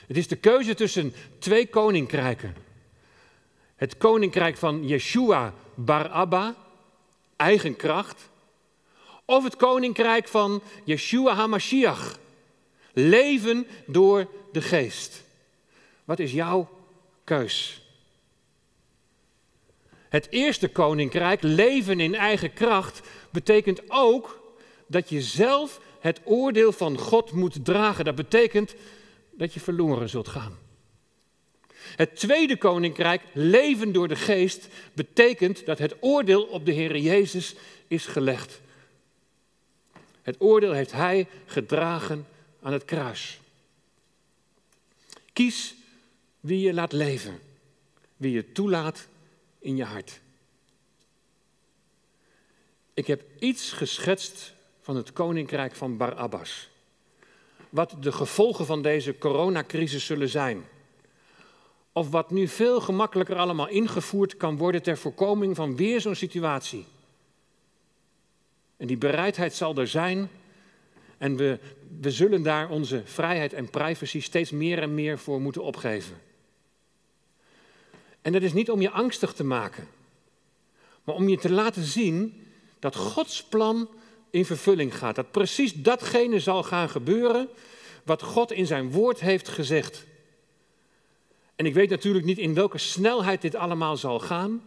Het 0.08 0.18
is 0.18 0.28
de 0.28 0.36
keuze 0.36 0.74
tussen 0.74 1.14
twee 1.40 1.68
koninkrijken. 1.68 2.56
Het 3.76 3.98
koninkrijk 3.98 4.58
van 4.58 4.88
Yeshua 4.88 5.54
Bar 5.76 6.10
Abba, 6.10 6.56
eigen 7.36 7.76
kracht. 7.76 8.30
Of 9.26 9.44
het 9.44 9.56
koninkrijk 9.56 10.28
van 10.28 10.62
Yeshua 10.84 11.34
HaMashiach, 11.34 12.20
leven 12.94 13.68
door 13.86 14.28
de 14.52 14.62
geest. 14.62 15.22
Wat 16.04 16.20
is 16.20 16.32
jouw 16.32 16.73
keus? 17.24 17.82
Het 20.10 20.28
eerste 20.30 20.68
koninkrijk, 20.68 21.42
leven 21.42 22.00
in 22.00 22.16
eigen 22.16 22.54
kracht, 22.54 23.02
betekent 23.32 23.82
ook 23.88 24.56
dat 24.88 25.10
je 25.10 25.22
zelf 25.22 25.80
het 26.00 26.22
oordeel 26.24 26.72
van 26.72 26.98
God 26.98 27.32
moet 27.32 27.66
dragen. 27.66 28.06
Dat 28.06 28.16
betekent 28.16 28.76
dat 29.32 29.54
je 29.54 29.60
verloren 29.60 30.10
zult 30.10 30.28
gaan. 30.28 30.58
Het 31.96 32.16
tweede 32.16 32.58
koninkrijk, 32.58 33.22
leven 33.34 33.92
door 33.92 34.08
de 34.08 34.16
geest, 34.16 34.68
betekent 34.94 35.66
dat 35.66 35.78
het 35.80 35.96
oordeel 36.00 36.44
op 36.44 36.66
de 36.66 36.72
Heer 36.72 36.98
Jezus 36.98 37.56
is 37.88 38.06
gelegd. 38.06 38.62
Het 40.22 40.36
oordeel 40.40 40.72
heeft 40.72 40.92
Hij 40.92 41.28
gedragen 41.46 42.28
aan 42.62 42.74
het 42.74 42.86
kruis. 42.86 43.40
Kies 45.34 45.76
wie 46.44 46.60
je 46.60 46.74
laat 46.74 46.92
leven, 46.92 47.40
wie 48.18 48.32
je 48.32 48.52
toelaat 48.52 49.08
in 49.60 49.76
je 49.76 49.84
hart. 49.84 50.20
Ik 52.94 53.08
heb 53.08 53.24
iets 53.40 53.72
geschetst 53.72 54.54
van 54.82 54.96
het 54.96 55.14
koninkrijk 55.14 55.76
van 55.76 55.98
Barabbas. 55.98 56.70
Wat 57.70 57.96
de 58.00 58.12
gevolgen 58.12 58.66
van 58.66 58.82
deze 58.82 59.18
coronacrisis 59.18 60.06
zullen 60.06 60.30
zijn. 60.30 60.64
Of 61.92 62.10
wat 62.10 62.32
nu 62.32 62.48
veel 62.48 62.82
gemakkelijker 62.82 63.36
allemaal 63.36 63.68
ingevoerd 63.68 64.38
kan 64.38 64.58
worden 64.58 64.84
ter 64.84 64.98
voorkoming 64.98 65.56
van 65.56 65.76
weer 65.76 66.02
zo'n 66.02 66.16
situatie. 66.16 66.86
En 68.78 68.88
die 68.88 68.98
bereidheid 68.98 69.54
zal 69.54 69.76
er 69.76 69.88
zijn 69.88 70.30
En 71.18 71.36
we, 71.36 71.60
we 72.02 72.12
zullen 72.12 72.44
daar 72.44 72.70
onze 72.70 73.02
vrijheid 73.06 73.54
en 73.54 73.70
privacy 73.70 74.22
steeds 74.22 74.52
meer 74.52 74.82
en 74.82 74.94
meer 74.94 75.20
voor 75.20 75.42
moeten 75.42 75.64
opgeven. 75.64 76.16
En 78.24 78.32
dat 78.32 78.42
is 78.42 78.54
niet 78.54 78.72
om 78.72 78.82
je 78.82 78.90
angstig 78.90 79.34
te 79.34 79.44
maken, 79.44 79.88
maar 81.04 81.16
om 81.16 81.30
je 81.30 81.38
te 81.38 81.52
laten 81.52 81.84
zien 81.84 82.48
dat 82.80 82.96
Gods 82.96 83.44
plan 83.44 83.90
in 84.30 84.46
vervulling 84.46 84.98
gaat. 84.98 85.16
Dat 85.16 85.32
precies 85.32 85.74
datgene 85.74 86.40
zal 86.40 86.64
gaan 86.64 86.90
gebeuren 86.90 87.50
wat 88.04 88.22
God 88.22 88.52
in 88.52 88.66
zijn 88.66 88.92
woord 88.92 89.20
heeft 89.20 89.50
gezegd. 89.50 90.06
En 91.56 91.66
ik 91.66 91.74
weet 91.74 91.90
natuurlijk 91.90 92.26
niet 92.26 92.38
in 92.38 92.54
welke 92.54 92.78
snelheid 92.78 93.42
dit 93.42 93.56
allemaal 93.56 93.98
zal 93.98 94.20
gaan. 94.20 94.64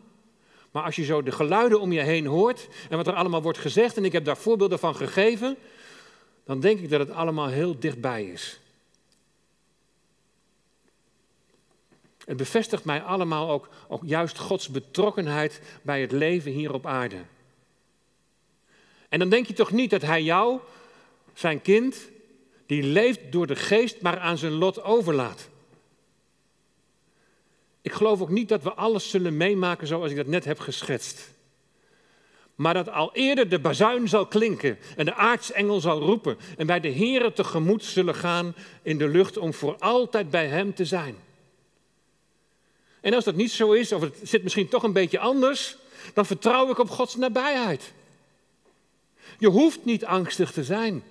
Maar 0.70 0.82
als 0.82 0.96
je 0.96 1.04
zo 1.04 1.22
de 1.22 1.32
geluiden 1.32 1.80
om 1.80 1.92
je 1.92 2.00
heen 2.00 2.26
hoort 2.26 2.68
en 2.90 2.96
wat 2.96 3.06
er 3.06 3.14
allemaal 3.14 3.42
wordt 3.42 3.58
gezegd, 3.58 3.96
en 3.96 4.04
ik 4.04 4.12
heb 4.12 4.24
daar 4.24 4.36
voorbeelden 4.36 4.78
van 4.78 4.96
gegeven, 4.96 5.56
dan 6.44 6.60
denk 6.60 6.80
ik 6.80 6.90
dat 6.90 7.00
het 7.00 7.10
allemaal 7.10 7.48
heel 7.48 7.78
dichtbij 7.78 8.24
is. 8.24 8.60
Het 12.26 12.36
bevestigt 12.36 12.84
mij 12.84 13.02
allemaal 13.02 13.50
ook, 13.50 13.68
ook 13.88 14.02
juist 14.04 14.38
Gods 14.38 14.68
betrokkenheid 14.68 15.60
bij 15.82 16.00
het 16.00 16.12
leven 16.12 16.52
hier 16.52 16.72
op 16.72 16.86
aarde. 16.86 17.16
En 19.08 19.18
dan 19.18 19.28
denk 19.28 19.46
je 19.46 19.52
toch 19.52 19.70
niet 19.70 19.90
dat 19.90 20.02
Hij 20.02 20.22
jou, 20.22 20.60
zijn 21.34 21.62
kind, 21.62 21.96
die 22.66 22.82
leeft 22.82 23.20
door 23.30 23.46
de 23.46 23.56
geest, 23.56 24.00
maar 24.00 24.18
aan 24.18 24.38
zijn 24.38 24.52
lot 24.52 24.82
overlaat. 24.82 25.48
Ik 27.82 27.92
geloof 27.92 28.20
ook 28.20 28.30
niet 28.30 28.48
dat 28.48 28.62
we 28.62 28.74
alles 28.74 29.10
zullen 29.10 29.36
meemaken 29.36 29.86
zoals 29.86 30.10
ik 30.10 30.16
dat 30.16 30.26
net 30.26 30.44
heb 30.44 30.58
geschetst. 30.58 31.30
Maar 32.54 32.74
dat 32.74 32.90
al 32.90 33.10
eerder 33.14 33.48
de 33.48 33.58
bazuin 33.58 34.08
zal 34.08 34.26
klinken 34.26 34.78
en 34.96 35.04
de 35.04 35.14
aartsengel 35.14 35.80
zal 35.80 36.00
roepen 36.00 36.36
en 36.56 36.66
bij 36.66 36.80
de 36.80 36.92
Here 36.92 37.32
tegemoet 37.32 37.84
zullen 37.84 38.14
gaan 38.14 38.54
in 38.82 38.98
de 38.98 39.08
lucht 39.08 39.38
om 39.38 39.54
voor 39.54 39.76
altijd 39.78 40.30
bij 40.30 40.46
Hem 40.46 40.74
te 40.74 40.84
zijn. 40.84 41.16
En 43.00 43.14
als 43.14 43.24
dat 43.24 43.34
niet 43.34 43.52
zo 43.52 43.72
is, 43.72 43.92
of 43.92 44.00
het 44.00 44.14
zit 44.22 44.42
misschien 44.42 44.68
toch 44.68 44.82
een 44.82 44.92
beetje 44.92 45.18
anders, 45.18 45.76
dan 46.14 46.26
vertrouw 46.26 46.70
ik 46.70 46.78
op 46.78 46.90
Gods 46.90 47.16
nabijheid. 47.16 47.92
Je 49.38 49.48
hoeft 49.48 49.84
niet 49.84 50.04
angstig 50.04 50.52
te 50.52 50.64
zijn. 50.64 51.02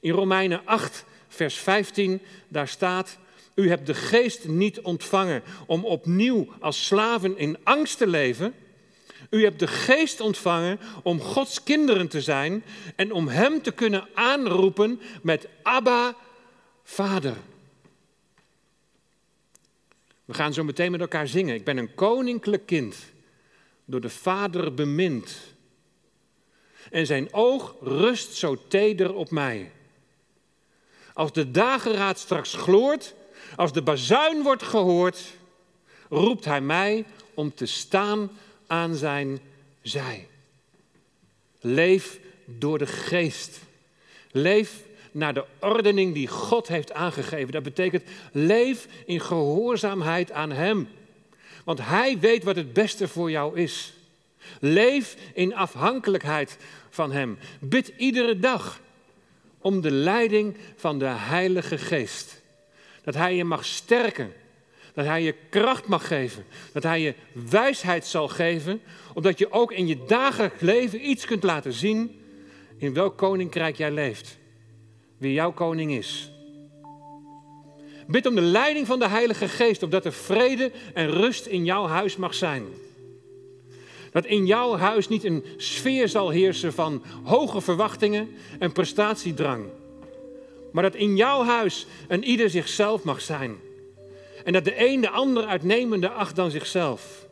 In 0.00 0.12
Romeinen 0.12 0.60
8, 0.64 1.04
vers 1.28 1.54
15, 1.54 2.20
daar 2.48 2.68
staat, 2.68 3.18
u 3.54 3.68
hebt 3.68 3.86
de 3.86 3.94
geest 3.94 4.48
niet 4.48 4.80
ontvangen 4.80 5.42
om 5.66 5.84
opnieuw 5.84 6.48
als 6.60 6.86
slaven 6.86 7.38
in 7.38 7.58
angst 7.62 7.98
te 7.98 8.06
leven. 8.06 8.54
U 9.30 9.44
hebt 9.44 9.58
de 9.58 9.66
geest 9.66 10.20
ontvangen 10.20 10.80
om 11.02 11.20
Gods 11.20 11.62
kinderen 11.62 12.08
te 12.08 12.20
zijn 12.20 12.64
en 12.96 13.12
om 13.12 13.28
Hem 13.28 13.62
te 13.62 13.72
kunnen 13.72 14.08
aanroepen 14.14 15.00
met 15.22 15.48
Abba, 15.62 16.16
Vader. 16.84 17.36
We 20.24 20.34
gaan 20.34 20.52
zo 20.52 20.64
meteen 20.64 20.90
met 20.90 21.00
elkaar 21.00 21.28
zingen. 21.28 21.54
Ik 21.54 21.64
ben 21.64 21.76
een 21.76 21.94
koninklijk 21.94 22.66
kind, 22.66 22.96
door 23.84 24.00
de 24.00 24.10
Vader 24.10 24.74
bemind. 24.74 25.36
En 26.90 27.06
zijn 27.06 27.32
oog 27.32 27.74
rust 27.80 28.32
zo 28.32 28.58
teder 28.68 29.14
op 29.14 29.30
mij. 29.30 29.72
Als 31.12 31.32
de 31.32 31.50
dageraad 31.50 32.18
straks 32.18 32.54
gloort, 32.54 33.14
als 33.56 33.72
de 33.72 33.82
bazuin 33.82 34.42
wordt 34.42 34.62
gehoord, 34.62 35.20
roept 36.08 36.44
hij 36.44 36.60
mij 36.60 37.04
om 37.34 37.54
te 37.54 37.66
staan 37.66 38.30
aan 38.66 38.94
zijn 38.94 39.40
zij. 39.82 40.28
Leef 41.60 42.20
door 42.44 42.78
de 42.78 42.86
geest. 42.86 43.60
Leef 44.30 44.82
naar 45.14 45.34
de 45.34 45.44
ordening 45.60 46.14
die 46.14 46.28
God 46.28 46.68
heeft 46.68 46.92
aangegeven. 46.92 47.52
Dat 47.52 47.62
betekent 47.62 48.02
leef 48.32 48.86
in 49.06 49.20
gehoorzaamheid 49.20 50.32
aan 50.32 50.52
Hem. 50.52 50.88
Want 51.64 51.78
Hij 51.82 52.18
weet 52.18 52.44
wat 52.44 52.56
het 52.56 52.72
beste 52.72 53.08
voor 53.08 53.30
jou 53.30 53.58
is. 53.58 53.92
Leef 54.60 55.16
in 55.34 55.54
afhankelijkheid 55.54 56.56
van 56.90 57.12
Hem. 57.12 57.38
Bid 57.60 57.92
iedere 57.96 58.38
dag 58.38 58.80
om 59.58 59.80
de 59.80 59.90
leiding 59.90 60.56
van 60.76 60.98
de 60.98 61.04
Heilige 61.04 61.78
Geest. 61.78 62.40
Dat 63.04 63.14
Hij 63.14 63.36
je 63.36 63.44
mag 63.44 63.64
sterken. 63.64 64.32
Dat 64.94 65.04
Hij 65.04 65.22
je 65.22 65.34
kracht 65.48 65.86
mag 65.86 66.06
geven. 66.06 66.44
Dat 66.72 66.82
Hij 66.82 67.00
je 67.00 67.14
wijsheid 67.50 68.06
zal 68.06 68.28
geven. 68.28 68.80
Omdat 69.12 69.38
je 69.38 69.52
ook 69.52 69.72
in 69.72 69.86
je 69.86 70.04
dagelijks 70.06 70.60
leven 70.60 71.08
iets 71.08 71.24
kunt 71.24 71.42
laten 71.42 71.72
zien 71.72 72.20
in 72.78 72.94
welk 72.94 73.16
koninkrijk 73.16 73.76
jij 73.76 73.90
leeft. 73.90 74.42
Wie 75.24 75.32
jouw 75.32 75.52
koning 75.52 75.92
is. 75.92 76.30
Bid 78.06 78.26
om 78.26 78.34
de 78.34 78.40
leiding 78.40 78.86
van 78.86 78.98
de 78.98 79.08
Heilige 79.08 79.48
Geest, 79.48 79.82
opdat 79.82 80.04
er 80.04 80.12
vrede 80.12 80.72
en 80.94 81.10
rust 81.10 81.46
in 81.46 81.64
jouw 81.64 81.86
huis 81.86 82.16
mag 82.16 82.34
zijn. 82.34 82.64
Dat 84.12 84.24
in 84.24 84.46
jouw 84.46 84.76
huis 84.76 85.08
niet 85.08 85.24
een 85.24 85.44
sfeer 85.56 86.08
zal 86.08 86.30
heersen 86.30 86.72
van 86.72 87.02
hoge 87.22 87.60
verwachtingen 87.60 88.28
en 88.58 88.72
prestatiedrang. 88.72 89.64
Maar 90.72 90.82
dat 90.82 90.94
in 90.94 91.16
jouw 91.16 91.44
huis 91.44 91.86
een 92.08 92.24
ieder 92.24 92.50
zichzelf 92.50 93.02
mag 93.04 93.20
zijn. 93.20 93.56
En 94.44 94.52
dat 94.52 94.64
de 94.64 94.88
een 94.88 95.00
de 95.00 95.10
ander 95.10 95.44
uitnemende 95.44 96.08
acht 96.08 96.36
dan 96.36 96.50
zichzelf. 96.50 97.26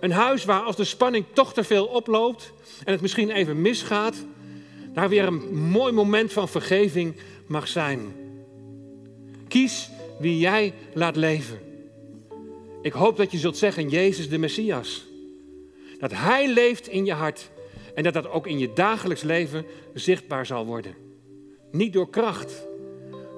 Een 0.00 0.12
huis 0.12 0.44
waar 0.44 0.62
als 0.62 0.76
de 0.76 0.84
spanning 0.84 1.24
toch 1.32 1.52
te 1.52 1.64
veel 1.64 1.86
oploopt 1.86 2.52
en 2.84 2.92
het 2.92 3.00
misschien 3.00 3.30
even 3.30 3.60
misgaat, 3.60 4.14
daar 4.92 5.08
weer 5.08 5.24
een 5.24 5.54
mooi 5.54 5.92
moment 5.92 6.32
van 6.32 6.48
vergeving 6.48 7.14
mag 7.46 7.68
zijn. 7.68 8.14
Kies 9.48 9.90
wie 10.18 10.38
jij 10.38 10.74
laat 10.94 11.16
leven. 11.16 11.58
Ik 12.82 12.92
hoop 12.92 13.16
dat 13.16 13.30
je 13.30 13.38
zult 13.38 13.56
zeggen, 13.56 13.88
Jezus 13.88 14.28
de 14.28 14.38
Messias. 14.38 15.04
Dat 15.98 16.10
Hij 16.12 16.52
leeft 16.52 16.88
in 16.88 17.04
je 17.04 17.12
hart 17.12 17.50
en 17.94 18.02
dat 18.02 18.14
dat 18.14 18.30
ook 18.30 18.46
in 18.46 18.58
je 18.58 18.72
dagelijks 18.72 19.22
leven 19.22 19.64
zichtbaar 19.94 20.46
zal 20.46 20.66
worden. 20.66 20.94
Niet 21.70 21.92
door 21.92 22.10
kracht, 22.10 22.66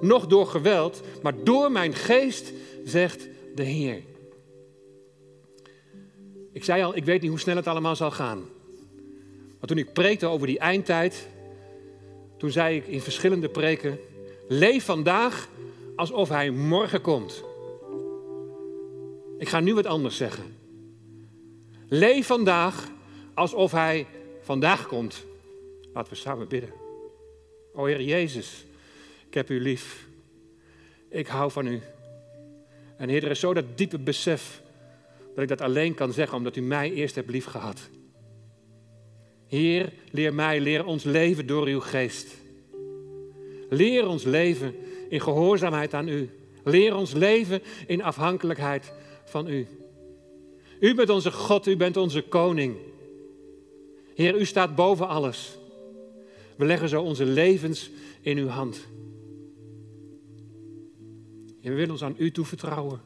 noch 0.01 0.27
door 0.27 0.47
geweld, 0.47 1.01
maar 1.21 1.33
door 1.43 1.71
mijn 1.71 1.93
geest, 1.93 2.51
zegt 2.85 3.27
de 3.55 3.63
Heer. 3.63 4.01
Ik 6.51 6.63
zei 6.63 6.83
al, 6.83 6.95
ik 6.95 7.05
weet 7.05 7.21
niet 7.21 7.29
hoe 7.29 7.39
snel 7.39 7.55
het 7.55 7.67
allemaal 7.67 7.95
zal 7.95 8.11
gaan. 8.11 8.43
Maar 9.59 9.67
toen 9.67 9.77
ik 9.77 9.93
preekte 9.93 10.25
over 10.25 10.47
die 10.47 10.59
eindtijd, 10.59 11.27
toen 12.43 12.51
zei 12.51 12.75
ik 12.77 12.87
in 12.87 13.01
verschillende 13.01 13.49
preken, 13.49 13.99
leef 14.47 14.85
vandaag 14.85 15.49
alsof 15.95 16.29
hij 16.29 16.51
morgen 16.51 17.01
komt. 17.01 17.43
Ik 19.37 19.49
ga 19.49 19.59
nu 19.59 19.73
wat 19.73 19.85
anders 19.85 20.17
zeggen. 20.17 20.55
Leef 21.87 22.25
vandaag 22.25 22.87
alsof 23.33 23.71
Hij 23.71 24.07
vandaag 24.41 24.87
komt. 24.87 25.25
Laten 25.93 26.13
we 26.13 26.19
samen 26.19 26.47
bidden. 26.47 26.73
O 27.73 27.85
Heer 27.85 28.01
Jezus, 28.01 28.65
ik 29.27 29.33
heb 29.33 29.49
U 29.49 29.61
lief. 29.61 30.07
Ik 31.09 31.27
hou 31.27 31.51
van 31.51 31.67
U. 31.67 31.81
En 32.97 33.09
Heer, 33.09 33.23
er 33.23 33.31
is 33.31 33.39
zo 33.39 33.53
dat 33.53 33.77
diepe 33.77 33.99
besef 33.99 34.61
dat 35.33 35.43
ik 35.43 35.49
dat 35.49 35.61
alleen 35.61 35.93
kan 35.93 36.13
zeggen 36.13 36.37
omdat 36.37 36.55
U 36.55 36.61
mij 36.61 36.91
eerst 36.91 37.15
hebt 37.15 37.29
lief 37.29 37.45
gehad. 37.45 37.89
Heer, 39.53 39.93
leer 40.11 40.33
mij, 40.33 40.59
leer 40.59 40.85
ons 40.85 41.03
leven 41.03 41.47
door 41.47 41.67
Uw 41.67 41.79
geest. 41.79 42.27
Leer 43.69 44.07
ons 44.07 44.23
leven 44.23 44.75
in 45.09 45.21
gehoorzaamheid 45.21 45.93
aan 45.93 46.07
U. 46.07 46.29
Leer 46.63 46.95
ons 46.95 47.13
leven 47.13 47.61
in 47.87 48.03
afhankelijkheid 48.03 48.93
van 49.25 49.47
U. 49.47 49.67
U 50.79 50.95
bent 50.95 51.09
onze 51.09 51.31
God, 51.31 51.67
u 51.67 51.77
bent 51.77 51.97
onze 51.97 52.21
koning. 52.21 52.75
Heer, 54.15 54.39
u 54.39 54.45
staat 54.45 54.75
boven 54.75 55.07
alles. 55.07 55.57
We 56.55 56.65
leggen 56.65 56.89
zo 56.89 57.01
onze 57.01 57.25
levens 57.25 57.89
in 58.21 58.37
uw 58.37 58.47
hand. 58.47 58.87
Heer, 61.61 61.71
we 61.71 61.77
willen 61.77 61.91
ons 61.91 62.03
aan 62.03 62.15
u 62.17 62.31
toevertrouwen. 62.31 63.01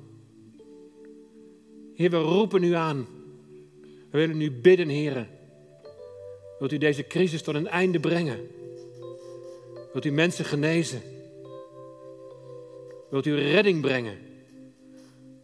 Heer, 1.94 2.10
we 2.10 2.18
roepen 2.18 2.64
u 2.64 2.74
aan. 2.74 3.08
We 4.10 4.18
willen 4.18 4.42
u 4.42 4.52
bidden, 4.52 4.90
Heer. 4.90 5.36
Wilt 6.60 6.72
u 6.72 6.78
deze 6.78 7.08
crisis 7.08 7.41
tot 7.41 7.56
een 7.56 7.67
einde 7.67 8.00
brengen? 8.00 8.39
Wilt 9.91 10.06
u 10.06 10.12
mensen 10.12 10.46
genezen? 10.46 11.02
Wilt 13.10 13.26
u 13.26 13.36
redding 13.36 13.82
brengen? 13.82 14.17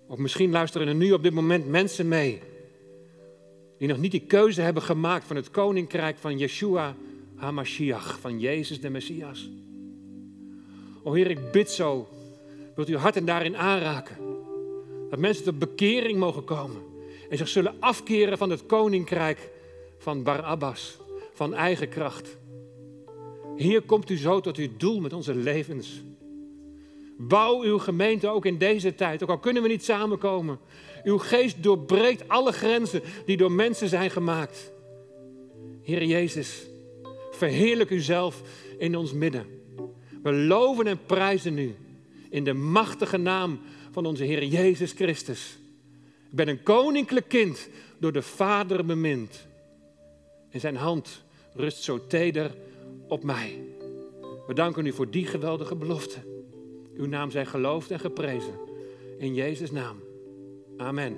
Of 0.08 0.18
misschien 0.18 0.52
luisteren 0.52 0.88
er 0.88 0.96
nu 0.96 1.12
op 1.12 1.24
dit 1.24 1.34
moment 1.34 1.68
mensen 1.68 2.08
mee 2.08 2.42
die 3.78 3.88
nog 3.88 3.98
niet 3.98 4.12
die 4.12 4.26
keuze 4.28 4.62
hebben 4.62 4.84
gemaakt 4.84 5.26
van 5.26 5.36
het 5.36 5.52
koninkrijk 5.52 6.18
van 6.18 6.38
Yeshua 6.38 6.96
HaMashiach, 7.36 8.20
van 8.20 8.40
Jezus 8.40 8.82
de 8.82 8.90
Messias. 8.90 9.50
O 11.04 11.14
Heer, 11.14 11.30
ik 11.30 11.52
bid 11.52 11.72
zo, 11.72 12.08
wilt 12.76 12.90
u 12.90 12.98
hart 12.98 13.16
en 13.16 13.26
daarin 13.26 13.58
aanraken. 13.58 14.18
Dat 15.10 15.20
mensen 15.20 15.44
tot 15.44 15.60
bekering 15.60 16.20
mogen 16.20 16.44
komen 16.44 16.82
en 17.30 17.38
zich 17.38 17.48
zullen 17.48 17.76
afkeren 17.80 18.38
van 18.38 18.50
het 18.50 18.66
koninkrijk 18.66 19.50
van 19.98 20.24
Barabbas, 20.24 20.98
van 21.34 21.54
eigen 21.54 21.90
kracht. 21.90 22.38
Hier 23.58 23.82
komt 23.82 24.10
u 24.10 24.18
zo 24.18 24.40
tot 24.40 24.58
uw 24.58 24.68
doel 24.78 25.00
met 25.00 25.14
onze 25.14 25.36
levens. 25.36 26.02
Bouw 27.18 27.62
uw 27.62 27.78
gemeente 27.78 28.28
ook 28.28 28.46
in 28.46 28.58
deze 28.58 28.96
tijd, 28.96 29.24
ook 29.24 29.30
al 29.30 29.40
kunnen 29.40 29.62
we 29.62 29.68
niet 29.68 29.84
samenkomen. 29.84 30.60
Uw 31.04 31.18
geest 31.18 31.64
doorbreekt 31.64 32.28
alle 32.28 32.52
grenzen 32.52 33.02
die 33.26 33.38
door 33.38 33.52
mensen 33.52 33.90
zijn 33.90 34.10
gemaakt. 34.10 34.72
Heer 35.82 36.04
Jezus, 36.04 36.68
verheerlijk 37.32 37.90
uzelf 37.90 38.42
in 38.78 38.96
ons 38.96 39.14
midden. 39.14 39.46
We 40.24 40.34
loven 40.34 40.88
en 40.88 41.00
prijzen 41.06 41.58
u 41.58 41.76
in 42.30 42.44
de 42.44 42.54
machtige 42.54 43.18
naam 43.18 43.60
van 43.92 44.06
onze 44.06 44.24
Heer 44.24 44.44
Jezus 44.44 44.92
Christus. 44.92 45.58
Ik 46.30 46.36
ben 46.36 46.48
een 46.48 46.64
koninklijk 46.64 47.28
kind, 47.28 47.70
door 48.00 48.12
de 48.12 48.22
Vader 48.22 48.86
bemind. 48.86 49.48
En 50.54 50.60
zijn 50.60 50.76
hand 50.76 51.24
rust 51.54 51.84
zo 51.84 52.08
teder 52.08 52.56
op 53.08 53.24
mij. 53.24 53.60
We 54.48 54.54
danken 54.54 54.86
u 54.86 54.92
voor 54.92 55.10
die 55.10 55.26
geweldige 55.26 55.76
belofte. 55.76 56.20
Uw 56.98 57.06
naam 57.06 57.32
zij 57.32 57.46
geloofd 57.46 57.92
en 57.92 58.00
geprezen. 58.00 58.60
In 59.18 59.34
Jezus' 59.34 59.72
naam. 59.72 60.00
Amen. 60.78 61.18